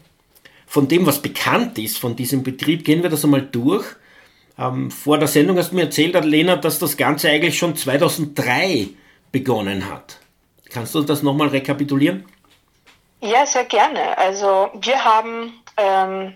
[0.66, 3.84] von dem, was bekannt ist von diesem Betrieb, gehen wir das einmal durch.
[4.58, 8.88] Ähm, vor der Sendung hast du mir erzählt, Lena, dass das Ganze eigentlich schon 2003
[9.32, 10.18] begonnen hat.
[10.70, 12.24] Kannst du das nochmal rekapitulieren?
[13.20, 14.16] Ja, sehr gerne.
[14.18, 16.34] Also wir haben ähm,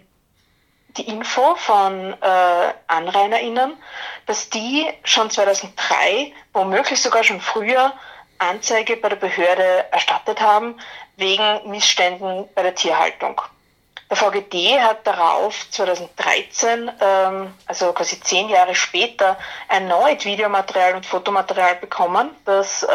[0.96, 3.74] die Info von äh, AnrainerInnen,
[4.26, 7.92] dass die schon 2003, womöglich sogar schon früher,
[8.38, 10.76] Anzeige bei der Behörde erstattet haben
[11.16, 13.40] wegen Missständen bei der Tierhaltung.
[14.10, 19.36] Der VGD hat darauf 2013, ähm, also quasi zehn Jahre später,
[19.68, 22.88] erneut Videomaterial und Fotomaterial bekommen, das äh,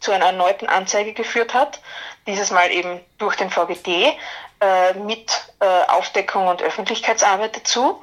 [0.00, 1.80] zu einer erneuten Anzeige geführt hat.
[2.26, 4.16] Dieses Mal eben durch den VGD
[4.60, 8.02] äh, mit äh, Aufdeckung und Öffentlichkeitsarbeit dazu.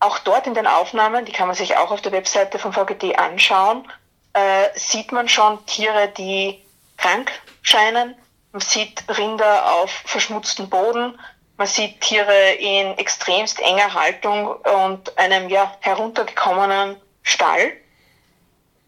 [0.00, 3.16] Auch dort in den Aufnahmen, die kann man sich auch auf der Webseite vom VGD
[3.16, 3.88] anschauen,
[4.34, 6.60] äh, sieht man schon Tiere, die
[6.96, 7.30] krank
[7.62, 8.16] scheinen.
[8.52, 11.18] Man sieht Rinder auf verschmutztem Boden.
[11.56, 17.72] Man sieht Tiere in extremst enger Haltung und einem ja, heruntergekommenen Stall.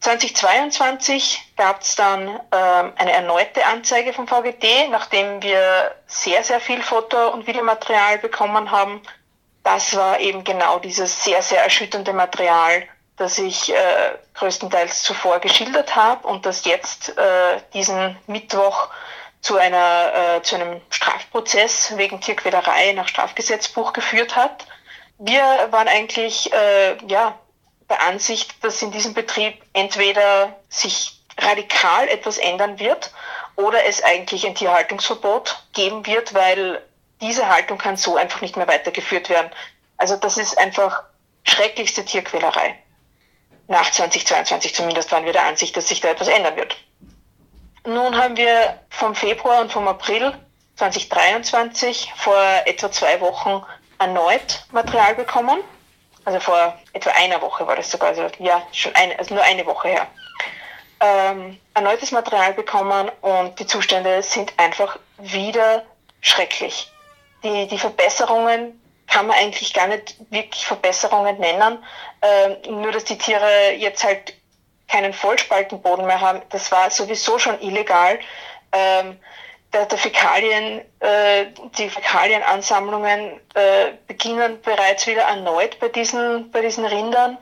[0.01, 6.83] 2022 gab es dann ähm, eine erneute Anzeige vom VGD, nachdem wir sehr, sehr viel
[6.83, 9.01] Foto- und Videomaterial bekommen haben.
[9.65, 12.85] Das war eben genau dieses sehr, sehr erschütternde Material,
[13.17, 13.77] das ich äh,
[14.35, 18.91] größtenteils zuvor geschildert habe und das jetzt äh, diesen Mittwoch
[19.47, 24.67] zu, einer, äh, zu einem Strafprozess wegen Tierquälerei nach Strafgesetzbuch geführt hat.
[25.19, 27.39] Wir waren eigentlich äh, ja,
[27.89, 33.13] der Ansicht, dass in diesem Betrieb entweder sich radikal etwas ändern wird
[33.55, 36.83] oder es eigentlich ein Tierhaltungsverbot geben wird, weil
[37.21, 39.53] diese Haltung kann so einfach nicht mehr weitergeführt werden.
[39.97, 41.05] Also das ist einfach
[41.45, 42.77] schrecklichste Tierquälerei.
[43.69, 46.77] Nach 2022 zumindest waren wir der Ansicht, dass sich da etwas ändern wird.
[47.87, 50.33] Nun haben wir vom Februar und vom April
[50.75, 53.65] 2023 vor etwa zwei Wochen
[53.99, 55.61] erneut Material bekommen.
[56.25, 59.65] Also vor etwa einer Woche war das sogar, also ja, schon eine, also nur eine
[59.65, 60.07] Woche her,
[60.99, 65.85] ähm, erneutes Material bekommen und die Zustände sind einfach wieder
[66.21, 66.91] schrecklich.
[67.45, 71.79] Die, die Verbesserungen kann man eigentlich gar nicht wirklich Verbesserungen nennen,
[72.21, 74.35] ähm, nur dass die Tiere jetzt halt
[74.89, 76.43] keinen Vollspaltenboden mehr haben.
[76.51, 78.19] Das war sowieso schon illegal.
[78.73, 79.19] Ähm,
[79.73, 81.47] der, der Fäkalien, äh,
[81.77, 87.37] die Fäkalienansammlungen äh, beginnen bereits wieder erneut bei diesen, bei diesen Rindern.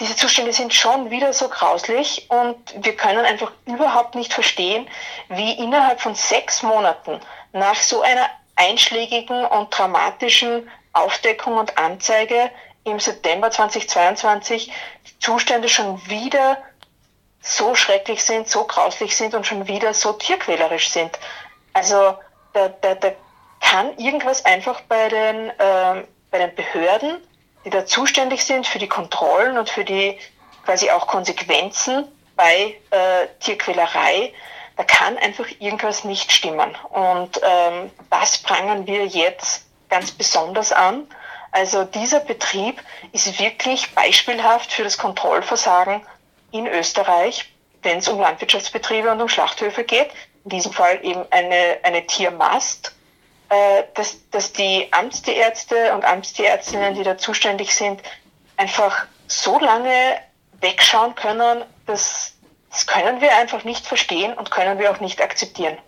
[0.00, 4.88] Diese Zustände sind schon wieder so grauslich und wir können einfach überhaupt nicht verstehen,
[5.28, 7.20] wie innerhalb von sechs Monaten
[7.52, 12.50] nach so einer einschlägigen und dramatischen Aufdeckung und Anzeige
[12.90, 14.72] im September 2022
[15.06, 16.58] die Zustände schon wieder
[17.40, 21.18] so schrecklich sind, so grauslich sind und schon wieder so tierquälerisch sind.
[21.72, 22.14] Also
[22.52, 23.12] da, da, da
[23.60, 27.18] kann irgendwas einfach bei den, äh, bei den Behörden,
[27.64, 30.18] die da zuständig sind für die Kontrollen und für die
[30.64, 34.32] quasi auch Konsequenzen bei äh, Tierquälerei,
[34.76, 36.76] da kann einfach irgendwas nicht stimmen.
[36.90, 41.08] Und ähm, das prangern wir jetzt ganz besonders an.
[41.50, 42.82] Also dieser Betrieb
[43.12, 46.02] ist wirklich beispielhaft für das Kontrollversagen
[46.50, 50.10] in Österreich, wenn es um Landwirtschaftsbetriebe und um Schlachthöfe geht,
[50.44, 52.94] in diesem Fall eben eine, eine Tiermast,
[53.48, 58.02] äh, dass, dass die Amtstierärzte und Amtstierärztinnen, die da zuständig sind,
[58.56, 60.20] einfach so lange
[60.60, 62.34] wegschauen können, dass
[62.70, 65.78] das können wir einfach nicht verstehen und können wir auch nicht akzeptieren.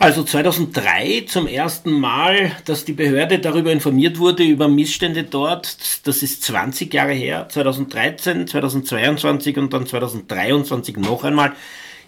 [0.00, 5.76] Also 2003 zum ersten Mal, dass die Behörde darüber informiert wurde, über Missstände dort.
[6.06, 11.52] Das ist 20 Jahre her, 2013, 2022 und dann 2023 noch einmal.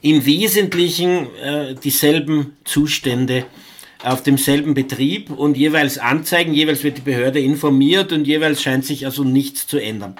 [0.02, 3.46] Im Wesentlichen äh, dieselben Zustände
[4.04, 9.04] auf demselben Betrieb und jeweils Anzeigen, jeweils wird die Behörde informiert und jeweils scheint sich
[9.04, 10.16] also nichts zu ändern.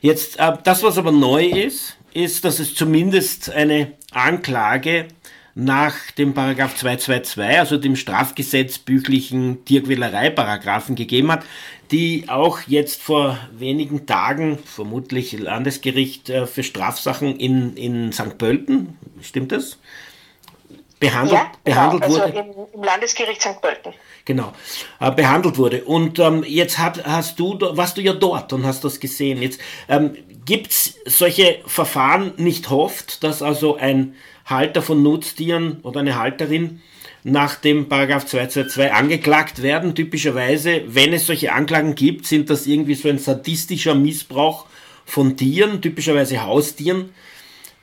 [0.00, 5.08] Jetzt, äh, das was aber neu ist, ist, dass es zumindest eine Anklage
[5.54, 11.44] nach dem Paragraph 222, also dem strafgesetzbüchlichen Tierquälerei-Paragraphen gegeben hat,
[11.90, 18.38] die auch jetzt vor wenigen Tagen, vermutlich Landesgericht äh, für Strafsachen in, in St.
[18.38, 19.78] Pölten, stimmt das?
[20.98, 22.68] Behandelt, ja, behandelt genau, also wurde.
[22.74, 23.60] Im, Landesgericht St.
[23.60, 23.92] Pölten.
[24.24, 24.52] Genau,
[25.00, 25.84] äh, behandelt wurde.
[25.84, 29.42] Und ähm, jetzt hat, hast du, warst du ja dort und hast das gesehen.
[29.42, 34.14] Jetzt ähm, gibt es solche Verfahren nicht oft, dass also ein
[34.46, 36.80] Halter von Nutztieren oder eine Halterin
[37.24, 39.94] nach dem Paragraph 222 angeklagt werden.
[39.94, 44.66] Typischerweise, wenn es solche Anklagen gibt, sind das irgendwie so ein sadistischer Missbrauch
[45.04, 47.10] von Tieren, typischerweise Haustieren.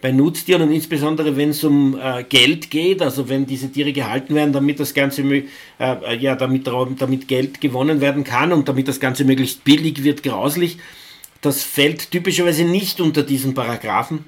[0.02, 4.34] Bei Nutztieren und insbesondere wenn es um äh, Geld geht, also wenn diese Tiere gehalten
[4.34, 5.44] werden, damit das Ganze äh,
[6.18, 10.78] ja, damit, damit Geld gewonnen werden kann und damit das Ganze möglichst billig wird, grauslich,
[11.42, 14.24] das fällt typischerweise nicht unter diesen Paragraphen.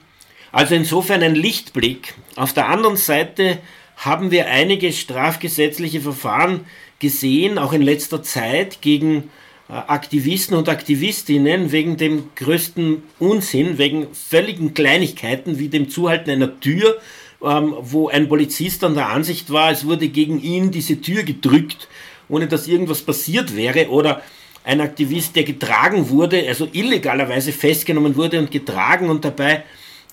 [0.52, 2.14] Also insofern ein Lichtblick.
[2.36, 3.60] Auf der anderen Seite
[3.96, 6.66] haben wir einige strafgesetzliche Verfahren
[7.00, 9.30] gesehen, auch in letzter Zeit gegen
[9.70, 16.60] äh, Aktivisten und Aktivistinnen wegen dem größten Unsinn, wegen völligen Kleinigkeiten wie dem Zuhalten einer
[16.60, 17.00] Tür,
[17.44, 21.88] ähm, wo ein Polizist an der Ansicht war, es wurde gegen ihn diese Tür gedrückt,
[22.28, 24.22] ohne dass irgendwas passiert wäre, oder
[24.64, 29.64] ein Aktivist, der getragen wurde, also illegalerweise festgenommen wurde und getragen und dabei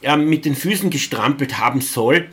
[0.02, 2.28] ähm, mit den Füßen gestrampelt haben soll.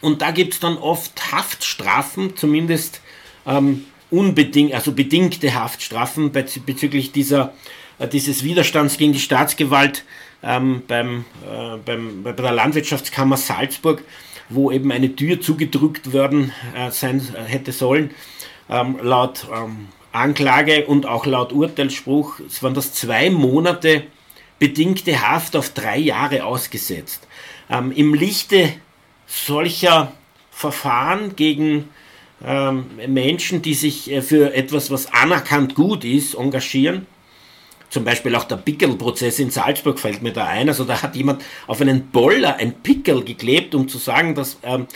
[0.00, 3.00] Und da gibt es dann oft Haftstrafen, zumindest
[3.46, 7.54] ähm, unbedingt, also bedingte Haftstrafen bezüglich dieser,
[7.98, 10.04] äh, dieses Widerstands gegen die Staatsgewalt
[10.42, 14.04] ähm, beim, äh, beim, bei der Landwirtschaftskammer Salzburg,
[14.48, 18.10] wo eben eine Tür zugedrückt werden äh, sein äh, hätte sollen.
[18.68, 24.04] Ähm, laut ähm, Anklage und auch laut Urteilsspruch waren das zwei Monate
[24.64, 27.28] bedingte Haft auf drei Jahre ausgesetzt.
[27.68, 28.72] Ähm, Im Lichte
[29.26, 30.12] solcher
[30.50, 31.90] Verfahren gegen
[32.42, 37.06] ähm, Menschen, die sich äh, für etwas, was anerkannt gut ist, engagieren,
[37.90, 40.70] zum Beispiel auch der Pickel-Prozess in Salzburg fällt mir da ein.
[40.70, 44.86] Also da hat jemand auf einen Boller ein Pickel geklebt, um zu sagen, dass ähm,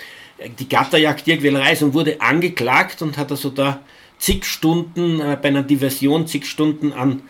[0.58, 3.80] die Gatterjagd Tierquälerei ist und wurde angeklagt und hat also da
[4.18, 7.22] zig Stunden äh, bei einer Diversion, zig Stunden an,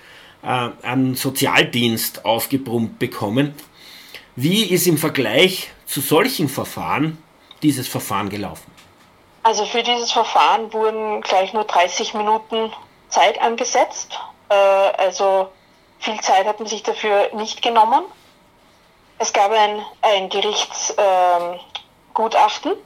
[0.42, 3.54] an Sozialdienst aufgebrummt bekommen.
[4.36, 7.18] Wie ist im Vergleich zu solchen Verfahren
[7.62, 8.70] dieses Verfahren gelaufen?
[9.42, 12.72] Also für dieses Verfahren wurden gleich nur 30 Minuten
[13.08, 14.18] Zeit angesetzt.
[14.48, 15.48] Äh, also
[15.98, 18.04] viel Zeit hat man sich dafür nicht genommen.
[19.18, 22.78] Es gab ein, ein Gerichtsgutachten, ähm,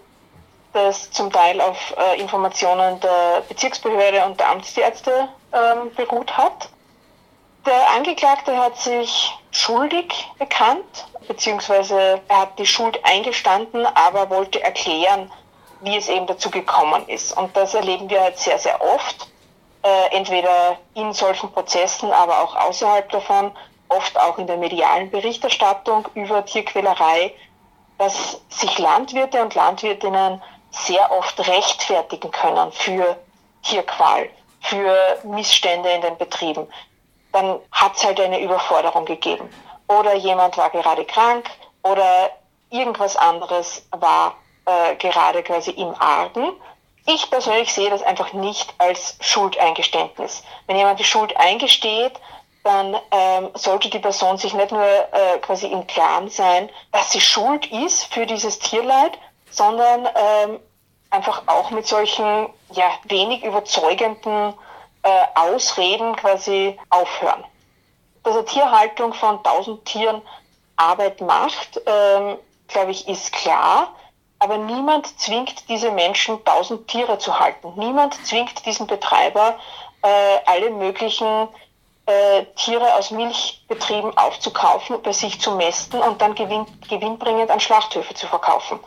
[0.72, 6.70] das zum Teil auf äh, Informationen der Bezirksbehörde und der Amtstierärzte ähm, beruht hat.
[7.64, 15.30] Der Angeklagte hat sich schuldig bekannt, beziehungsweise er hat die Schuld eingestanden, aber wollte erklären,
[15.80, 17.36] wie es eben dazu gekommen ist.
[17.36, 19.28] Und das erleben wir halt sehr, sehr oft,
[19.84, 23.52] äh, entweder in solchen Prozessen, aber auch außerhalb davon,
[23.88, 27.32] oft auch in der medialen Berichterstattung über Tierquälerei,
[27.98, 33.16] dass sich Landwirte und Landwirtinnen sehr oft rechtfertigen können für
[33.62, 34.28] Tierqual,
[34.62, 36.66] für Missstände in den Betrieben
[37.32, 39.48] dann hat es halt eine Überforderung gegeben.
[39.88, 41.50] Oder jemand war gerade krank
[41.82, 42.30] oder
[42.70, 46.52] irgendwas anderes war äh, gerade quasi im Argen.
[47.06, 50.44] Ich persönlich sehe das einfach nicht als Schuldeingeständnis.
[50.66, 52.12] Wenn jemand die Schuld eingesteht,
[52.62, 57.20] dann ähm, sollte die Person sich nicht nur äh, quasi im Klaren sein, dass sie
[57.20, 59.18] schuld ist für dieses Tierleid,
[59.50, 60.60] sondern ähm,
[61.10, 64.54] einfach auch mit solchen ja, wenig überzeugenden
[65.02, 67.44] äh, Ausreden quasi aufhören.
[68.22, 70.22] Dass eine Tierhaltung von 1000 Tieren
[70.76, 72.38] Arbeit macht, ähm,
[72.68, 73.94] glaube ich, ist klar.
[74.38, 77.72] Aber niemand zwingt diese Menschen, 1000 Tiere zu halten.
[77.76, 79.56] Niemand zwingt diesen Betreiber,
[80.02, 81.48] äh, alle möglichen
[82.06, 88.14] äh, Tiere aus Milchbetrieben aufzukaufen, bei sich zu mästen und dann gewinn, gewinnbringend an Schlachthöfe
[88.14, 88.80] zu verkaufen.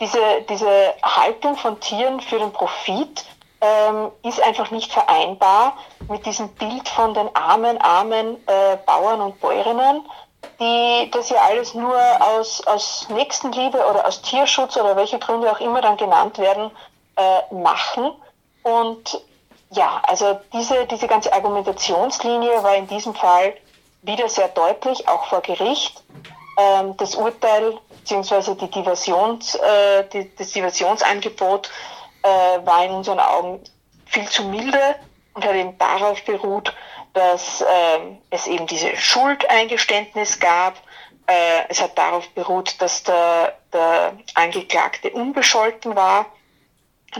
[0.00, 3.24] Diese, diese Haltung von Tieren für den Profit
[3.62, 5.76] ähm, ist einfach nicht vereinbar
[6.08, 10.04] mit diesem Bild von den armen, armen äh, Bauern und Bäuerinnen,
[10.58, 15.60] die das ja alles nur aus, aus Nächstenliebe oder aus Tierschutz oder welche Gründe auch
[15.60, 16.72] immer dann genannt werden,
[17.16, 18.12] äh, machen.
[18.64, 19.22] Und
[19.70, 23.54] ja, also diese, diese ganze Argumentationslinie war in diesem Fall
[24.02, 26.02] wieder sehr deutlich, auch vor Gericht.
[26.58, 28.52] Ähm, das Urteil bzw.
[28.52, 31.70] Äh, das Diversionsangebot
[32.22, 33.60] äh, war in unseren Augen
[34.06, 34.96] viel zu milde
[35.34, 36.74] und hat eben darauf beruht,
[37.14, 37.66] dass äh,
[38.30, 40.76] es eben diese Schuldeingeständnis gab,
[41.26, 46.26] äh, es hat darauf beruht, dass der, der Angeklagte unbescholten war.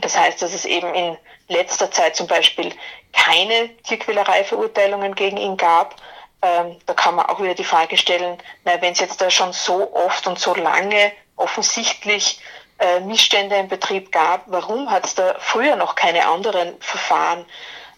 [0.01, 2.73] Das heißt, dass es eben in letzter Zeit zum Beispiel
[3.13, 5.97] keine Tierquälereiverurteilungen gegen ihn gab.
[6.41, 9.95] Ähm, da kann man auch wieder die Frage stellen, wenn es jetzt da schon so
[9.95, 12.41] oft und so lange offensichtlich
[12.79, 17.45] äh, Missstände im Betrieb gab, warum hat es da früher noch keine anderen Verfahren,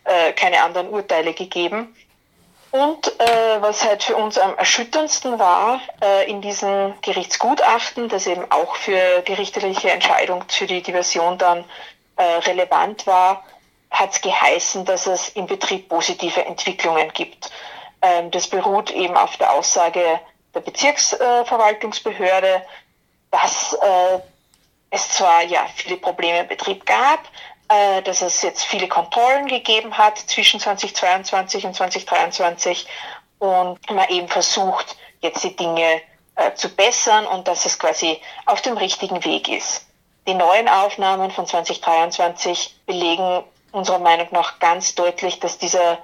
[0.04, 1.96] äh, keine anderen Urteile gegeben?
[2.70, 8.50] Und äh, was halt für uns am erschütterndsten war, äh, in diesem Gerichtsgutachten, das eben
[8.50, 11.64] auch für die richterliche Entscheidung für die Diversion dann
[12.16, 13.44] äh, relevant war,
[13.92, 17.52] hat es geheißen, dass es im Betrieb positive Entwicklungen gibt.
[18.02, 20.18] Ähm, das beruht eben auf der Aussage
[20.52, 22.62] der Bezirksverwaltungsbehörde,
[23.30, 24.18] dass äh,
[24.94, 27.20] es zwar ja viele Probleme im Betrieb gab,
[27.68, 32.86] äh, dass es jetzt viele Kontrollen gegeben hat zwischen 2022 und 2023
[33.38, 36.00] und man eben versucht, jetzt die Dinge
[36.36, 39.86] äh, zu bessern und dass es quasi auf dem richtigen Weg ist.
[40.26, 45.98] Die neuen Aufnahmen von 2023 belegen unserer Meinung nach ganz deutlich, dass diese,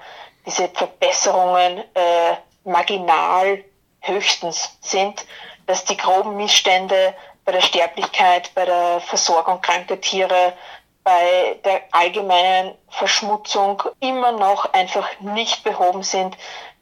[0.45, 3.65] diese Verbesserungen äh, marginal
[4.01, 5.25] höchstens sind,
[5.67, 10.55] dass die groben Missstände bei der Sterblichkeit, bei der Versorgung kranker Tiere,
[11.03, 16.37] bei der allgemeinen Verschmutzung immer noch einfach nicht behoben sind.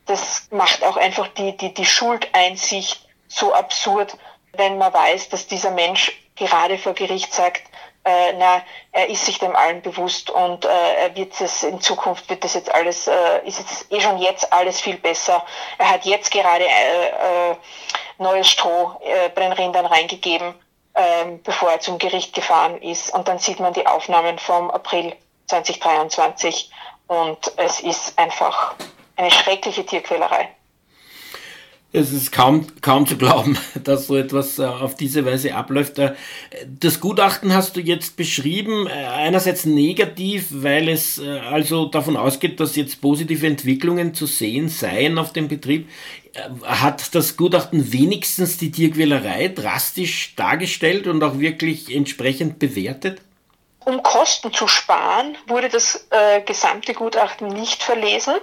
[0.06, 4.16] Das macht auch einfach die, die, die Schuldeinsicht so absurd,
[4.52, 7.62] wenn man weiß, dass dieser Mensch gerade vor Gericht sagt,
[8.04, 12.28] äh, na, er ist sich dem allen bewusst und äh, er wird es in Zukunft
[12.30, 15.44] wird das jetzt alles, äh, ist jetzt eh schon jetzt alles viel besser.
[15.78, 17.56] Er hat jetzt gerade äh, äh,
[18.18, 20.54] neues Stroh äh, bei den Rindern reingegeben
[20.98, 23.14] ähm, bevor er zum Gericht gefahren ist.
[23.14, 25.14] Und dann sieht man die Aufnahmen vom April
[25.46, 26.70] 2023
[27.06, 28.74] und es ist einfach
[29.16, 30.48] eine schreckliche Tierquälerei.
[31.90, 35.98] Es ist kaum, kaum zu glauben, dass so etwas äh, auf diese Weise abläuft.
[35.98, 36.14] Äh,
[36.66, 42.76] das Gutachten hast du jetzt beschrieben, äh, einerseits negativ, weil es also davon ausgeht, dass
[42.76, 45.88] jetzt positive Entwicklungen zu sehen seien auf dem Betrieb.
[46.62, 53.22] Hat das Gutachten wenigstens die Tierquälerei drastisch dargestellt und auch wirklich entsprechend bewertet?
[53.84, 58.34] Um Kosten zu sparen, wurde das äh, gesamte Gutachten nicht verlesen.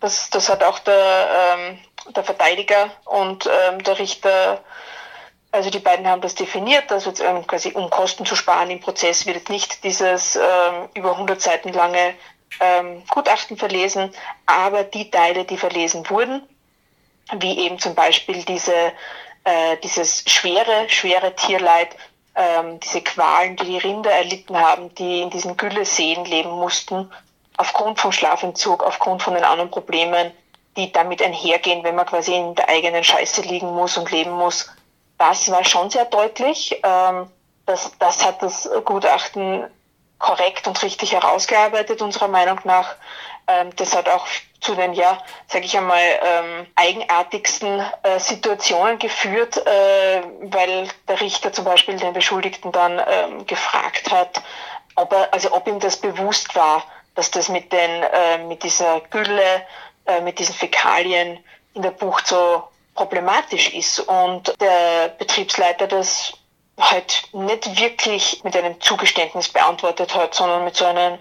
[0.00, 1.78] Das, das hat auch der, ähm,
[2.14, 4.62] der Verteidiger und ähm, der Richter,
[5.52, 8.80] also die beiden haben das definiert, dass jetzt ähm, quasi um Kosten zu sparen im
[8.80, 12.14] Prozess wird nicht dieses ähm, über 100 Seiten lange
[12.60, 14.12] ähm, Gutachten verlesen,
[14.44, 16.42] aber die Teile, die verlesen wurden,
[17.38, 18.92] wie eben zum Beispiel diese,
[19.44, 21.96] äh, dieses schwere, schwere Tierleid,
[22.34, 27.10] ähm, diese Qualen, die die Rinder erlitten haben, die in diesen Gülleseen leben mussten,
[27.56, 30.32] aufgrund vom Schlafentzug, aufgrund von den anderen Problemen,
[30.76, 34.70] die damit einhergehen, wenn man quasi in der eigenen Scheiße liegen muss und leben muss.
[35.18, 36.80] Das war schon sehr deutlich.
[36.82, 37.30] Ähm,
[37.64, 39.64] das, das hat das Gutachten
[40.18, 42.94] korrekt und richtig herausgearbeitet, unserer Meinung nach.
[43.46, 44.26] Ähm, das hat auch
[44.60, 51.52] zu den, ja, sage ich einmal, ähm, eigenartigsten äh, Situationen geführt, äh, weil der Richter
[51.52, 54.42] zum Beispiel den Beschuldigten dann ähm, gefragt hat,
[54.96, 56.82] ob er, also ob ihm das bewusst war,
[57.16, 59.66] dass das mit den, äh, mit dieser Gülle,
[60.06, 61.42] äh, mit diesen Fäkalien
[61.74, 62.62] in der Bucht so
[62.94, 66.32] problematisch ist und der Betriebsleiter das
[66.78, 71.18] halt nicht wirklich mit einem Zugeständnis beantwortet hat, sondern mit so einem,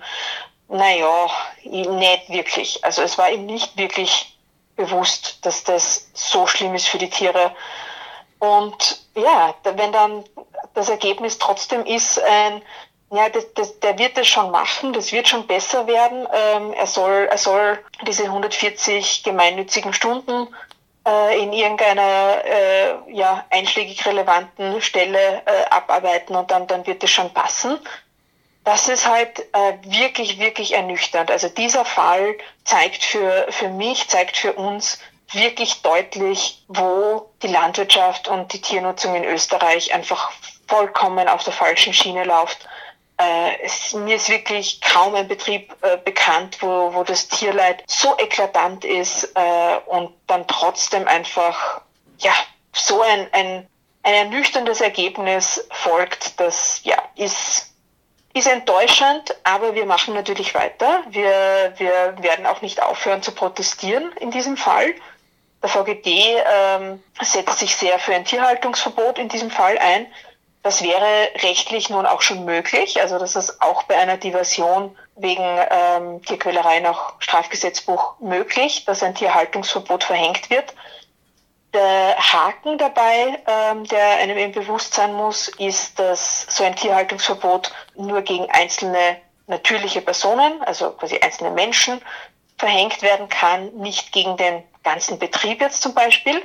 [0.68, 1.30] naja,
[1.64, 2.84] nicht wirklich.
[2.84, 4.38] Also es war ihm nicht wirklich
[4.76, 7.56] bewusst, dass das so schlimm ist für die Tiere.
[8.40, 10.26] Und ja, wenn dann
[10.74, 12.62] das Ergebnis trotzdem ist ein
[13.12, 16.28] ja, das, das, der wird das schon machen, das wird schon besser werden.
[16.34, 20.48] Ähm, er, soll, er soll diese 140 gemeinnützigen Stunden
[21.08, 27.12] äh, in irgendeiner äh, ja, einschlägig relevanten Stelle äh, abarbeiten und dann, dann wird es
[27.12, 27.78] schon passen.
[28.64, 31.30] Das ist halt äh, wirklich, wirklich ernüchternd.
[31.30, 34.98] Also dieser Fall zeigt für, für mich, zeigt für uns
[35.32, 40.32] wirklich deutlich, wo die Landwirtschaft und die Tiernutzung in Österreich einfach
[40.68, 42.68] vollkommen auf der falschen Schiene läuft
[43.18, 48.18] äh, es, mir ist wirklich kaum ein Betrieb äh, bekannt, wo, wo das Tierleid so
[48.18, 51.82] eklatant ist äh, und dann trotzdem einfach
[52.20, 52.34] ja
[52.74, 53.68] so ein, ein,
[54.04, 56.40] ein ernüchterndes Ergebnis folgt.
[56.40, 57.72] Das ja ist
[58.36, 61.04] ist enttäuschend, aber wir machen natürlich weiter.
[61.08, 64.94] Wir, wir werden auch nicht aufhören zu protestieren in diesem Fall.
[65.64, 70.08] Der VGD ähm, setzt sich sehr für ein Tierhaltungsverbot in diesem Fall ein.
[70.66, 75.44] Das wäre rechtlich nun auch schon möglich, also dass es auch bei einer Diversion wegen
[75.44, 80.74] ähm, Tierquälerei nach Strafgesetzbuch möglich, dass ein Tierhaltungsverbot verhängt wird.
[81.76, 87.72] Der Haken dabei, ähm, der einem eben bewusst sein muss, ist, dass so ein Tierhaltungsverbot
[87.94, 92.02] nur gegen einzelne natürliche Personen, also quasi einzelne Menschen,
[92.58, 96.42] verhängt werden kann, nicht gegen den ganzen Betrieb jetzt zum Beispiel.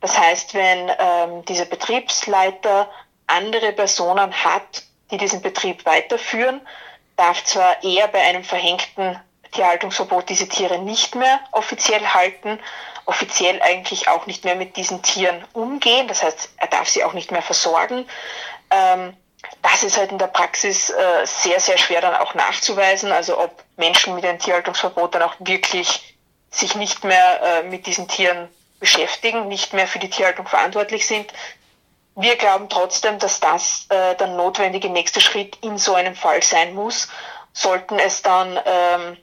[0.00, 2.88] Das heißt, wenn ähm, dieser Betriebsleiter
[3.26, 6.60] andere Personen hat, die diesen Betrieb weiterführen,
[7.16, 9.18] darf zwar er bei einem verhängten
[9.52, 12.58] Tierhaltungsverbot diese Tiere nicht mehr offiziell halten,
[13.06, 16.08] offiziell eigentlich auch nicht mehr mit diesen Tieren umgehen.
[16.08, 18.06] Das heißt, er darf sie auch nicht mehr versorgen.
[18.70, 19.16] Ähm,
[19.62, 23.12] das ist halt in der Praxis äh, sehr, sehr schwer dann auch nachzuweisen.
[23.12, 26.16] Also ob Menschen mit einem Tierhaltungsverbot dann auch wirklich
[26.50, 28.48] sich nicht mehr äh, mit diesen Tieren
[28.80, 31.32] beschäftigen, nicht mehr für die Tierhaltung verantwortlich sind.
[32.16, 36.74] Wir glauben trotzdem, dass das äh, der notwendige nächste Schritt in so einem Fall sein
[36.74, 37.08] muss.
[37.52, 39.16] Sollten es dann, ähm,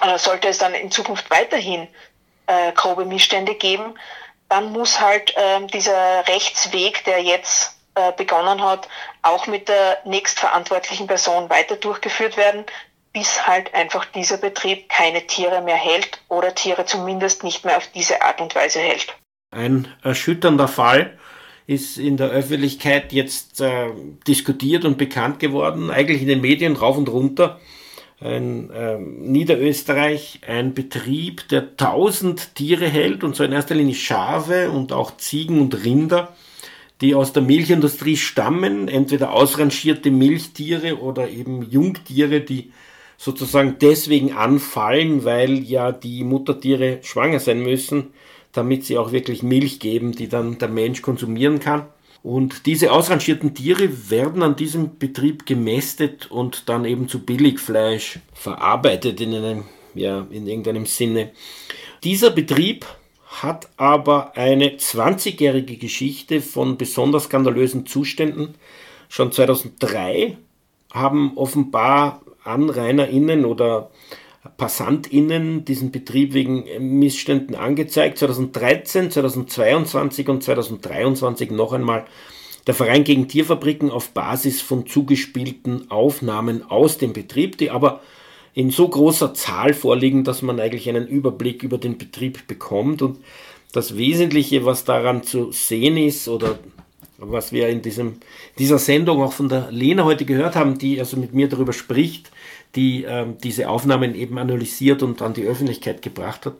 [0.00, 1.86] äh, sollte es dann in Zukunft weiterhin
[2.46, 3.94] äh, grobe Missstände geben,
[4.48, 8.88] dann muss halt äh, dieser Rechtsweg, der jetzt äh, begonnen hat,
[9.22, 12.64] auch mit der nächstverantwortlichen Person weiter durchgeführt werden,
[13.12, 17.86] bis halt einfach dieser Betrieb keine Tiere mehr hält oder Tiere zumindest nicht mehr auf
[17.94, 19.14] diese Art und Weise hält.
[19.52, 21.16] Ein erschütternder Fall
[21.66, 23.90] ist in der Öffentlichkeit jetzt äh,
[24.26, 27.60] diskutiert und bekannt geworden, eigentlich in den Medien rauf und runter.
[28.20, 34.70] Ein äh, Niederösterreich ein Betrieb, der 1000 Tiere hält und so in erster Linie Schafe
[34.70, 36.34] und auch Ziegen und Rinder,
[37.00, 42.72] die aus der Milchindustrie stammen, entweder ausrangierte Milchtiere oder eben Jungtiere, die
[43.16, 48.12] sozusagen deswegen anfallen, weil ja die Muttertiere schwanger sein müssen,
[48.54, 51.86] damit sie auch wirklich Milch geben, die dann der Mensch konsumieren kann.
[52.22, 59.20] Und diese ausrangierten Tiere werden an diesem Betrieb gemästet und dann eben zu Billigfleisch verarbeitet
[59.20, 61.32] in einem, ja, in irgendeinem Sinne.
[62.02, 62.86] Dieser Betrieb
[63.26, 68.54] hat aber eine 20-jährige Geschichte von besonders skandalösen Zuständen.
[69.08, 70.38] Schon 2003
[70.92, 73.90] haben offenbar AnrainerInnen oder
[74.56, 76.64] PassantInnen diesen Betrieb wegen
[76.98, 78.18] Missständen angezeigt.
[78.18, 82.04] 2013, 2022 und 2023 noch einmal
[82.66, 88.00] der Verein gegen Tierfabriken auf Basis von zugespielten Aufnahmen aus dem Betrieb, die aber
[88.54, 93.02] in so großer Zahl vorliegen, dass man eigentlich einen Überblick über den Betrieb bekommt.
[93.02, 93.18] Und
[93.72, 96.58] das Wesentliche, was daran zu sehen ist oder
[97.18, 98.18] was wir in diesem,
[98.58, 102.30] dieser Sendung auch von der Lena heute gehört haben, die also mit mir darüber spricht,
[102.74, 106.54] die ähm, diese Aufnahmen eben analysiert und an die Öffentlichkeit gebracht hat.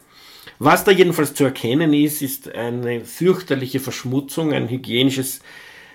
[0.58, 5.40] Was da jedenfalls zu erkennen ist, ist eine fürchterliche Verschmutzung, ein hygienisches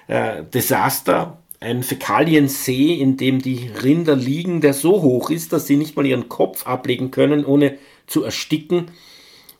[0.08, 5.76] äh, Desaster, ein Fäkaliensee, in dem die Rinder liegen, der so hoch ist, dass sie
[5.76, 8.92] nicht mal ihren Kopf ablegen können, ohne zu ersticken.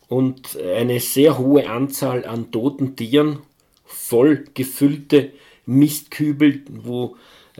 [0.08, 3.40] Und eine sehr hohe Anzahl an toten Tieren,
[3.84, 5.32] voll gefüllte
[5.66, 7.16] Mistkübel, wo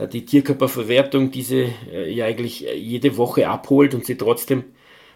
[0.06, 4.64] die Tierkörperverwertung diese äh, ja eigentlich äh, jede Woche abholt und sie trotzdem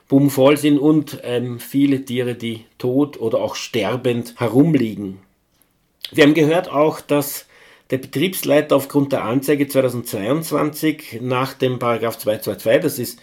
[0.08, 5.18] bummvoll sind und ähm, viele Tiere, die tot oder auch sterbend herumliegen.
[6.12, 7.46] Wir haben gehört auch, dass
[7.90, 13.18] der Betriebsleiter aufgrund der Anzeige 2022 nach dem Paragraph 222, das ist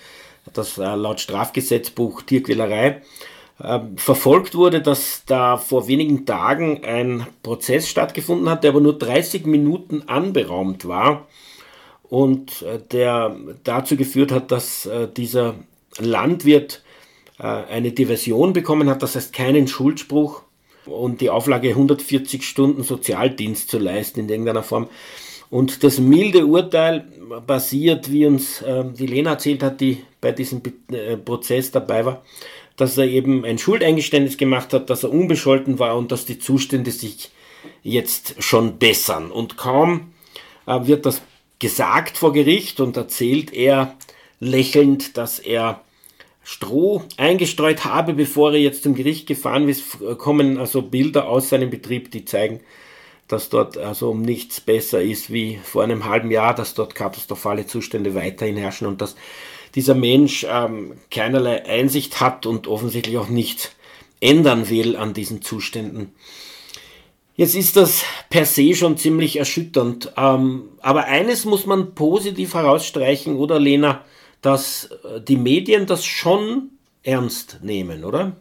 [0.53, 3.01] das laut Strafgesetzbuch Tierquälerei,
[3.95, 9.45] verfolgt wurde, dass da vor wenigen Tagen ein Prozess stattgefunden hat, der aber nur 30
[9.45, 11.27] Minuten anberaumt war
[12.11, 15.55] und äh, der dazu geführt hat, dass äh, dieser
[15.97, 16.83] Landwirt
[17.39, 20.41] äh, eine Diversion bekommen hat, das heißt keinen Schuldspruch
[20.85, 24.89] und die Auflage 140 Stunden Sozialdienst zu leisten in irgendeiner Form.
[25.49, 27.05] Und das milde Urteil
[27.45, 28.63] basiert, wie uns
[28.97, 30.61] die Lena erzählt hat, die bei diesem
[31.25, 32.23] Prozess dabei war,
[32.77, 36.91] dass er eben ein Schuldeingeständnis gemacht hat, dass er unbescholten war und dass die Zustände
[36.91, 37.31] sich
[37.83, 39.29] jetzt schon bessern.
[39.29, 40.13] Und kaum
[40.65, 41.21] wird das
[41.61, 43.95] gesagt vor Gericht und erzählt er
[44.39, 45.81] lächelnd, dass er
[46.43, 51.69] Stroh eingestreut habe, bevor er jetzt zum Gericht gefahren ist, kommen also Bilder aus seinem
[51.69, 52.61] Betrieb, die zeigen,
[53.27, 57.67] dass dort also um nichts besser ist wie vor einem halben Jahr, dass dort katastrophale
[57.67, 59.15] Zustände weiterhin herrschen und dass
[59.75, 63.71] dieser Mensch ähm, keinerlei Einsicht hat und offensichtlich auch nichts
[64.19, 66.11] ändern will an diesen Zuständen.
[67.35, 70.13] Jetzt ist das per se schon ziemlich erschütternd.
[70.17, 74.03] Ähm, aber eines muss man positiv herausstreichen, oder Lena,
[74.41, 76.71] dass äh, die Medien das schon
[77.03, 78.33] ernst nehmen, oder?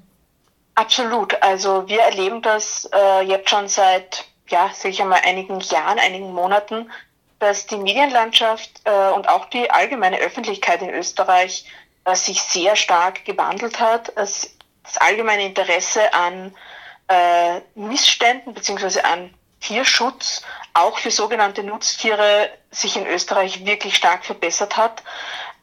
[0.74, 1.41] Absolut.
[1.43, 6.91] Also wir erleben das äh, jetzt schon seit, ja, sicher mal einigen Jahren, einigen Monaten,
[7.38, 11.64] dass die Medienlandschaft äh, und auch die allgemeine Öffentlichkeit in Österreich
[12.05, 14.12] äh, sich sehr stark gewandelt hat.
[14.16, 16.55] Es, das allgemeine Interesse an
[17.11, 19.01] äh, Missständen bzw.
[19.01, 20.43] an Tierschutz
[20.73, 25.03] auch für sogenannte Nutztiere sich in Österreich wirklich stark verbessert hat.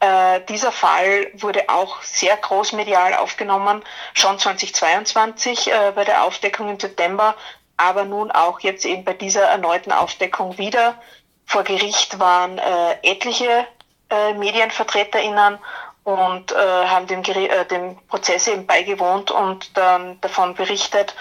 [0.00, 3.82] Äh, dieser Fall wurde auch sehr großmedial aufgenommen,
[4.14, 7.34] schon 2022 äh, bei der Aufdeckung im September,
[7.76, 11.00] aber nun auch jetzt eben bei dieser erneuten Aufdeckung wieder.
[11.46, 13.66] Vor Gericht waren äh, etliche
[14.10, 15.58] äh, MedienvertreterInnen
[16.04, 21.14] und äh, haben dem, äh, dem Prozess eben beigewohnt und dann davon berichtet.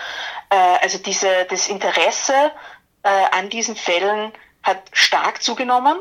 [0.49, 2.51] Äh, also diese, das Interesse
[3.03, 4.31] äh, an diesen Fällen
[4.63, 5.97] hat stark zugenommen.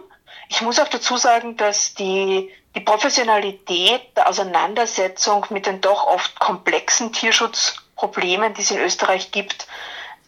[0.49, 6.39] Ich muss auch dazu sagen, dass die, die Professionalität der Auseinandersetzung mit den doch oft
[6.39, 9.67] komplexen Tierschutzproblemen, die es in Österreich gibt,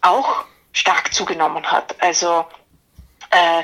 [0.01, 1.95] auch stark zugenommen hat.
[2.01, 2.47] Also
[3.31, 3.63] äh,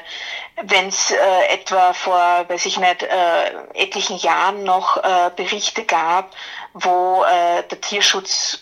[0.63, 6.31] Wenn es äh, etwa vor, weiß ich nicht, äh, etlichen Jahren noch äh, Berichte gab,
[6.75, 8.61] wo äh, der Tierschutz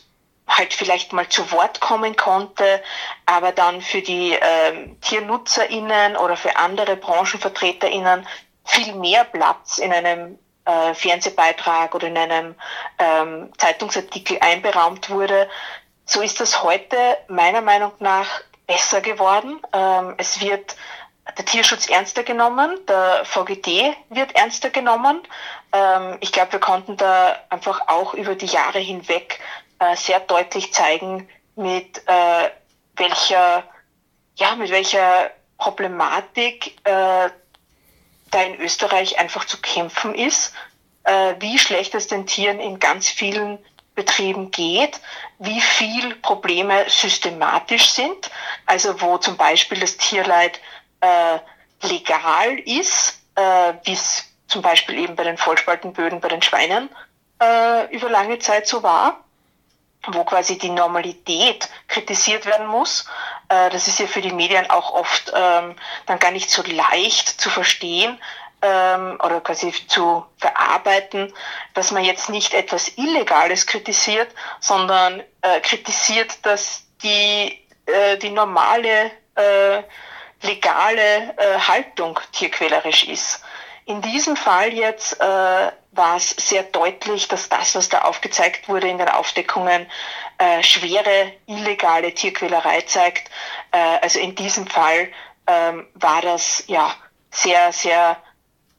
[0.49, 2.83] halt vielleicht mal zu Wort kommen konnte,
[3.27, 8.27] aber dann für die ähm, TiernutzerInnen oder für andere BranchenvertreterInnen
[8.65, 12.55] viel mehr Platz in einem äh, Fernsehbeitrag oder in einem
[12.99, 15.49] ähm, Zeitungsartikel einberaumt wurde.
[16.07, 16.97] So ist das heute
[17.29, 18.41] meiner Meinung nach
[18.73, 19.61] besser geworden.
[19.73, 20.77] Ähm, es wird
[21.37, 25.21] der Tierschutz ernster genommen, der VGD wird ernster genommen.
[25.73, 29.41] Ähm, ich glaube, wir konnten da einfach auch über die Jahre hinweg
[29.79, 32.51] äh, sehr deutlich zeigen, mit äh,
[32.97, 33.63] welcher,
[34.37, 37.29] ja, mit welcher Problematik äh,
[38.31, 40.55] da in Österreich einfach zu kämpfen ist,
[41.05, 43.59] äh, wie schlecht es den Tieren in ganz vielen
[43.95, 45.01] Betrieben geht,
[45.39, 48.31] wie viel Probleme systematisch sind,
[48.67, 50.61] also wo zum Beispiel das Tierleid
[51.01, 51.39] äh,
[51.87, 56.89] legal ist, äh, wie es zum Beispiel eben bei den Vollspaltenböden bei den Schweinen
[57.41, 59.25] äh, über lange Zeit so war,
[60.09, 63.07] wo quasi die Normalität kritisiert werden muss.
[63.49, 65.77] Äh, das ist ja für die Medien auch oft ähm,
[66.07, 68.19] dann gar nicht so leicht zu verstehen,
[68.63, 71.33] ähm, oder quasi zu verarbeiten,
[71.75, 74.29] dass man jetzt nicht etwas Illegales kritisiert,
[74.61, 79.83] sondern äh, kritisiert, dass die, äh, die normale, äh,
[80.43, 83.43] legale äh, Haltung tierquälerisch ist.
[83.85, 88.89] In diesem Fall jetzt äh, war es sehr deutlich, dass das, was da aufgezeigt wurde
[88.89, 89.91] in den Aufdeckungen,
[90.39, 93.29] äh, schwere illegale Tierquälerei zeigt.
[93.73, 95.09] Äh, also in diesem Fall
[95.49, 96.95] ähm, war das ja
[97.31, 98.17] sehr, sehr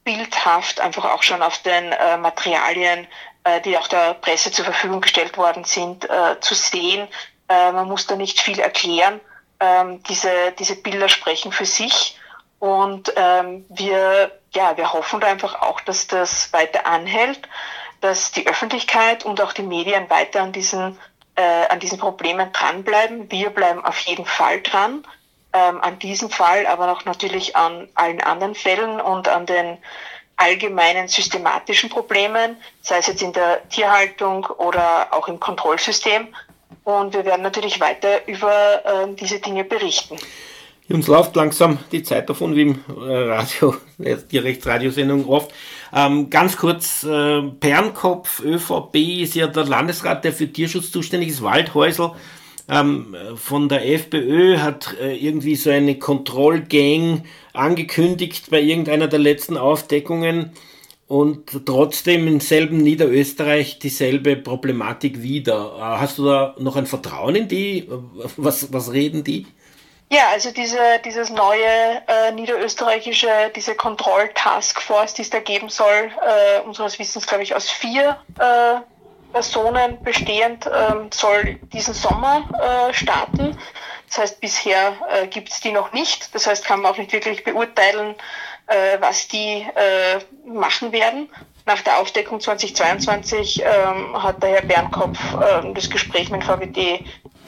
[0.04, 3.06] bildhaft einfach auch schon auf den äh, Materialien,
[3.44, 7.08] äh, die auch der Presse zur Verfügung gestellt worden sind, äh, zu sehen.
[7.48, 9.20] Äh, man muss da nicht viel erklären.
[9.60, 12.18] Ähm, diese, diese Bilder sprechen für sich.
[12.58, 17.40] Und ähm, wir, ja, wir hoffen da einfach auch, dass das weiter anhält,
[18.00, 20.98] dass die Öffentlichkeit und auch die Medien weiter an diesen,
[21.36, 23.30] äh, an diesen Problemen dranbleiben.
[23.30, 25.06] Wir bleiben auf jeden Fall dran
[25.54, 29.78] ähm, an diesem Fall, aber auch natürlich an allen anderen Fällen und an den
[30.36, 36.26] allgemeinen systematischen Problemen, sei es jetzt in der Tierhaltung oder auch im Kontrollsystem.
[36.82, 40.16] Und wir werden natürlich weiter über äh, diese Dinge berichten.
[40.90, 45.50] Uns läuft langsam die Zeit davon, wie im äh, Radio, die Rechtsradiosendung oft.
[45.94, 51.42] Ähm, ganz kurz, äh, Pernkopf, ÖVP ist ja der Landesrat, der für Tierschutz zuständig ist,
[51.42, 52.10] Waldhäusl
[52.68, 59.56] ähm, von der FPÖ hat äh, irgendwie so eine Kontrollgang angekündigt bei irgendeiner der letzten
[59.56, 60.52] Aufdeckungen
[61.06, 65.76] und trotzdem im selben Niederösterreich dieselbe Problematik wieder.
[65.76, 67.88] Äh, hast du da noch ein Vertrauen in die?
[68.36, 69.46] Was, was reden die?
[70.10, 75.88] Ja, also diese, dieses neue äh, niederösterreichische, diese Kontroll-Taskforce, die es da geben soll,
[76.22, 78.76] äh, unseres Wissens, glaube ich, aus vier äh,
[79.34, 82.48] Personen bestehend ähm, soll diesen Sommer
[82.88, 83.58] äh, starten.
[84.08, 86.32] Das heißt, bisher äh, gibt es die noch nicht.
[86.36, 88.14] Das heißt, kann man auch nicht wirklich beurteilen,
[88.68, 91.28] äh, was die äh, machen werden.
[91.66, 96.78] Nach der Aufdeckung 2022 ähm, hat der Herr Bernkopf äh, das Gespräch mit VWD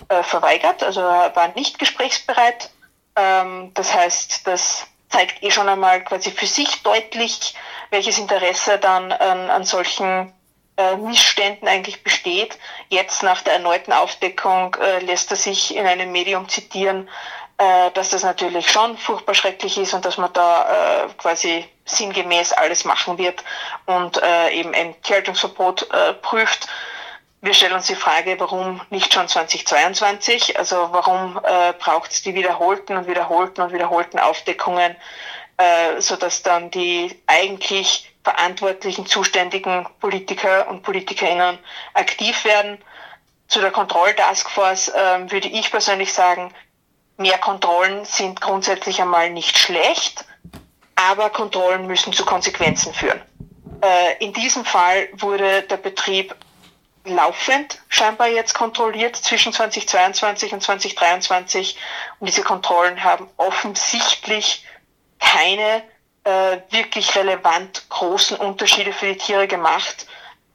[0.08, 2.70] äh, verweigert, also er war nicht gesprächsbereit.
[3.14, 7.54] Ähm, das heißt, das zeigt eh schon einmal quasi für sich deutlich,
[7.90, 10.32] welches Interesse dann an, an solchen
[10.76, 12.58] äh, Missständen eigentlich besteht.
[12.88, 17.08] Jetzt nach der erneuten Aufdeckung äh, lässt er sich in einem Medium zitieren,
[17.58, 22.52] äh, dass das natürlich schon furchtbar schrecklich ist und dass man da äh, quasi sinngemäß
[22.52, 23.42] alles machen wird
[23.86, 26.68] und äh, eben ein Tierhaltungsverbot äh, prüft.
[27.40, 30.58] Wir stellen uns die Frage, warum nicht schon 2022?
[30.58, 34.96] Also warum äh, braucht es die wiederholten und wiederholten und wiederholten Aufdeckungen,
[35.56, 41.58] äh, sodass dann die eigentlich verantwortlichen, zuständigen Politiker und Politikerinnen
[41.94, 42.78] aktiv werden.
[43.46, 46.52] zu der Kontrolltaskforce äh, würde ich persönlich sagen,
[47.16, 50.24] mehr Kontrollen sind grundsätzlich einmal nicht schlecht,
[50.96, 53.22] aber Kontrollen müssen zu Konsequenzen führen.
[53.80, 56.34] Äh, in diesem Fall wurde der Betrieb
[57.04, 61.78] laufend scheinbar jetzt kontrolliert zwischen 2022 und 2023
[62.18, 64.64] und diese Kontrollen haben offensichtlich
[65.20, 65.84] keine
[66.26, 70.06] äh, wirklich relevant großen Unterschiede für die Tiere gemacht.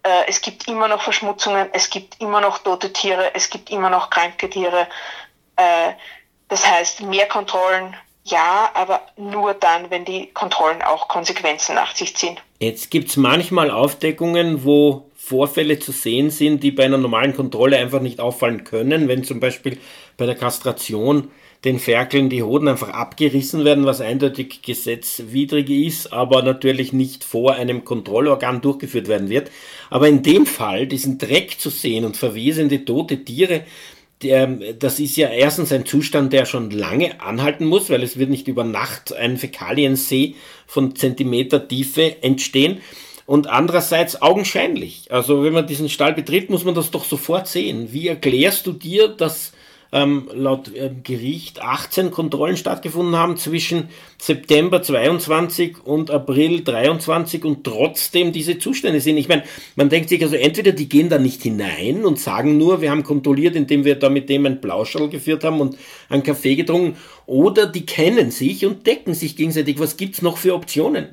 [0.03, 3.89] Äh, es gibt immer noch Verschmutzungen, es gibt immer noch tote Tiere, es gibt immer
[3.89, 4.87] noch kranke Tiere.
[5.55, 5.93] Äh,
[6.49, 12.15] das heißt, mehr Kontrollen ja, aber nur dann, wenn die Kontrollen auch Konsequenzen nach sich
[12.15, 12.37] ziehen.
[12.59, 17.77] Jetzt gibt es manchmal Aufdeckungen, wo Vorfälle zu sehen sind, die bei einer normalen Kontrolle
[17.77, 19.79] einfach nicht auffallen können, wenn zum Beispiel
[20.17, 21.31] bei der Kastration
[21.63, 27.53] den Ferkeln die Hoden einfach abgerissen werden, was eindeutig gesetzwidrig ist, aber natürlich nicht vor
[27.53, 29.51] einem Kontrollorgan durchgeführt werden wird.
[29.89, 33.61] Aber in dem Fall, diesen Dreck zu sehen und verwesende tote Tiere,
[34.77, 38.47] das ist ja erstens ein Zustand, der schon lange anhalten muss, weil es wird nicht
[38.47, 40.35] über Nacht ein Fäkaliensee
[40.67, 42.81] von Zentimeter Tiefe entstehen.
[43.25, 45.07] Und andererseits augenscheinlich.
[45.09, 47.93] Also wenn man diesen Stall betritt, muss man das doch sofort sehen.
[47.93, 49.53] Wie erklärst du dir, dass
[49.91, 57.63] ähm, laut äh, Gericht 18 Kontrollen stattgefunden haben zwischen September 22 und April 23 und
[57.63, 59.17] trotzdem diese Zustände sind.
[59.17, 59.43] Ich meine,
[59.75, 63.03] man denkt sich also entweder die gehen da nicht hinein und sagen nur, wir haben
[63.03, 65.77] kontrolliert, indem wir da mit dem ein Plauschel geführt haben und
[66.09, 69.79] einen Kaffee getrunken, oder die kennen sich und decken sich gegenseitig.
[69.79, 71.09] Was gibt's noch für Optionen?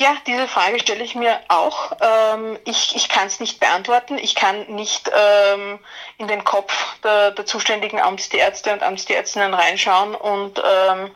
[0.00, 1.92] Ja, diese Frage stelle ich mir auch.
[2.00, 4.18] Ähm, ich ich kann es nicht beantworten.
[4.18, 5.78] Ich kann nicht ähm,
[6.18, 11.14] in den Kopf der, der zuständigen Amtsärzte und Amtsärztinnen reinschauen und ähm,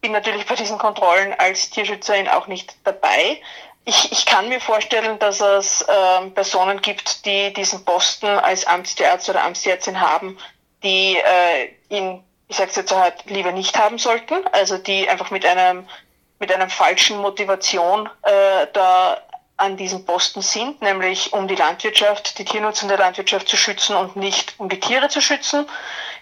[0.00, 3.40] bin natürlich bei diesen Kontrollen als Tierschützerin auch nicht dabei.
[3.84, 9.28] Ich, ich kann mir vorstellen, dass es ähm, Personen gibt, die diesen Posten als Amtsarzt
[9.28, 10.36] oder Amtsärztin haben,
[10.82, 14.44] die äh, ihn, ich sage jetzt halt, lieber nicht haben sollten.
[14.50, 15.88] Also die einfach mit einem
[16.38, 19.20] mit einer falschen Motivation äh, da
[19.58, 24.14] an diesem Posten sind, nämlich um die Landwirtschaft, die Tiernutzung der Landwirtschaft zu schützen und
[24.14, 25.66] nicht um die Tiere zu schützen.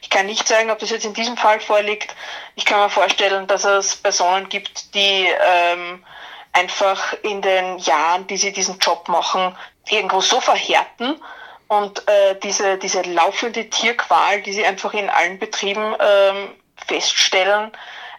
[0.03, 2.15] Ich kann nicht sagen, ob das jetzt in diesem Fall vorliegt.
[2.55, 6.05] Ich kann mir vorstellen, dass es Personen gibt, die ähm,
[6.53, 9.57] einfach in den Jahren, die sie diesen Job machen,
[9.89, 11.21] irgendwo so verhärten
[11.67, 16.55] und äh, diese, diese laufende Tierqual, die sie einfach in allen Betrieben ähm,
[16.87, 17.73] feststellen,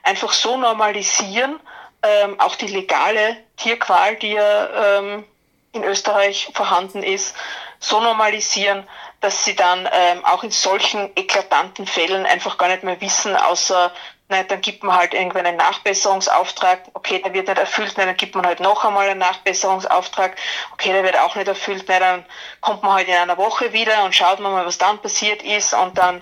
[0.04, 1.60] einfach so normalisieren,
[2.06, 5.26] ähm, auch die legale Tierqual, die ja ähm,
[5.72, 7.36] in Österreich vorhanden ist,
[7.80, 8.88] so normalisieren,
[9.22, 13.92] dass sie dann ähm, auch in solchen eklatanten Fällen einfach gar nicht mehr wissen, außer,
[14.30, 18.18] nein, dann gibt man halt irgendwann einen Nachbesserungsauftrag, okay, der wird nicht erfüllt, nein, dann
[18.18, 20.36] gibt man halt noch einmal einen Nachbesserungsauftrag,
[20.74, 22.26] okay, der wird auch nicht erfüllt, nein, dann
[22.62, 25.98] kommt man halt in einer Woche wieder und schaut mal, was dann passiert ist und
[25.98, 26.22] dann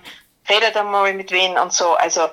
[0.50, 1.94] redet er mal mit wem und so.
[1.94, 2.30] Also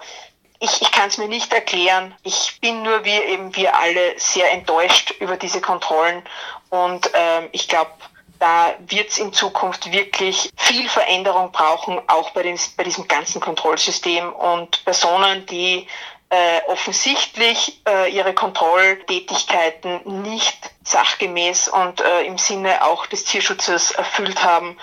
[0.61, 2.15] ich, ich kann es mir nicht erklären.
[2.23, 6.23] Ich bin nur wie eben wir alle sehr enttäuscht über diese Kontrollen
[6.69, 7.91] und ähm, ich glaube,
[8.39, 13.41] da wird es in Zukunft wirklich viel Veränderung brauchen, auch bei, den, bei diesem ganzen
[13.41, 15.87] Kontrollsystem und Personen, die
[16.31, 24.43] äh, offensichtlich äh, ihre Kontrolltätigkeiten nicht sachgemäß und äh, im Sinne auch des Tierschutzes erfüllt
[24.43, 24.79] haben,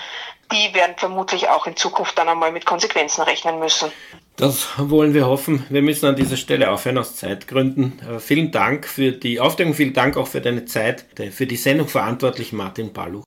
[0.52, 3.92] die werden vermutlich auch in Zukunft dann einmal mit Konsequenzen rechnen müssen.
[4.38, 5.64] Das wollen wir hoffen.
[5.70, 7.94] Wir müssen an dieser Stelle aufhören aus Zeitgründen.
[8.08, 11.06] Aber vielen Dank für die Aufdeckung, vielen Dank auch für deine Zeit.
[11.32, 13.24] Für die Sendung verantwortlich Martin Baluch.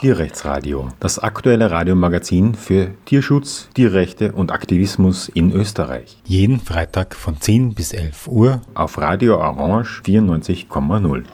[0.00, 6.18] Tierrechtsradio, das aktuelle Radiomagazin für Tierschutz, Tierrechte und Aktivismus in Österreich.
[6.24, 11.24] Jeden Freitag von 10 bis 11 Uhr auf Radio Orange 94,0.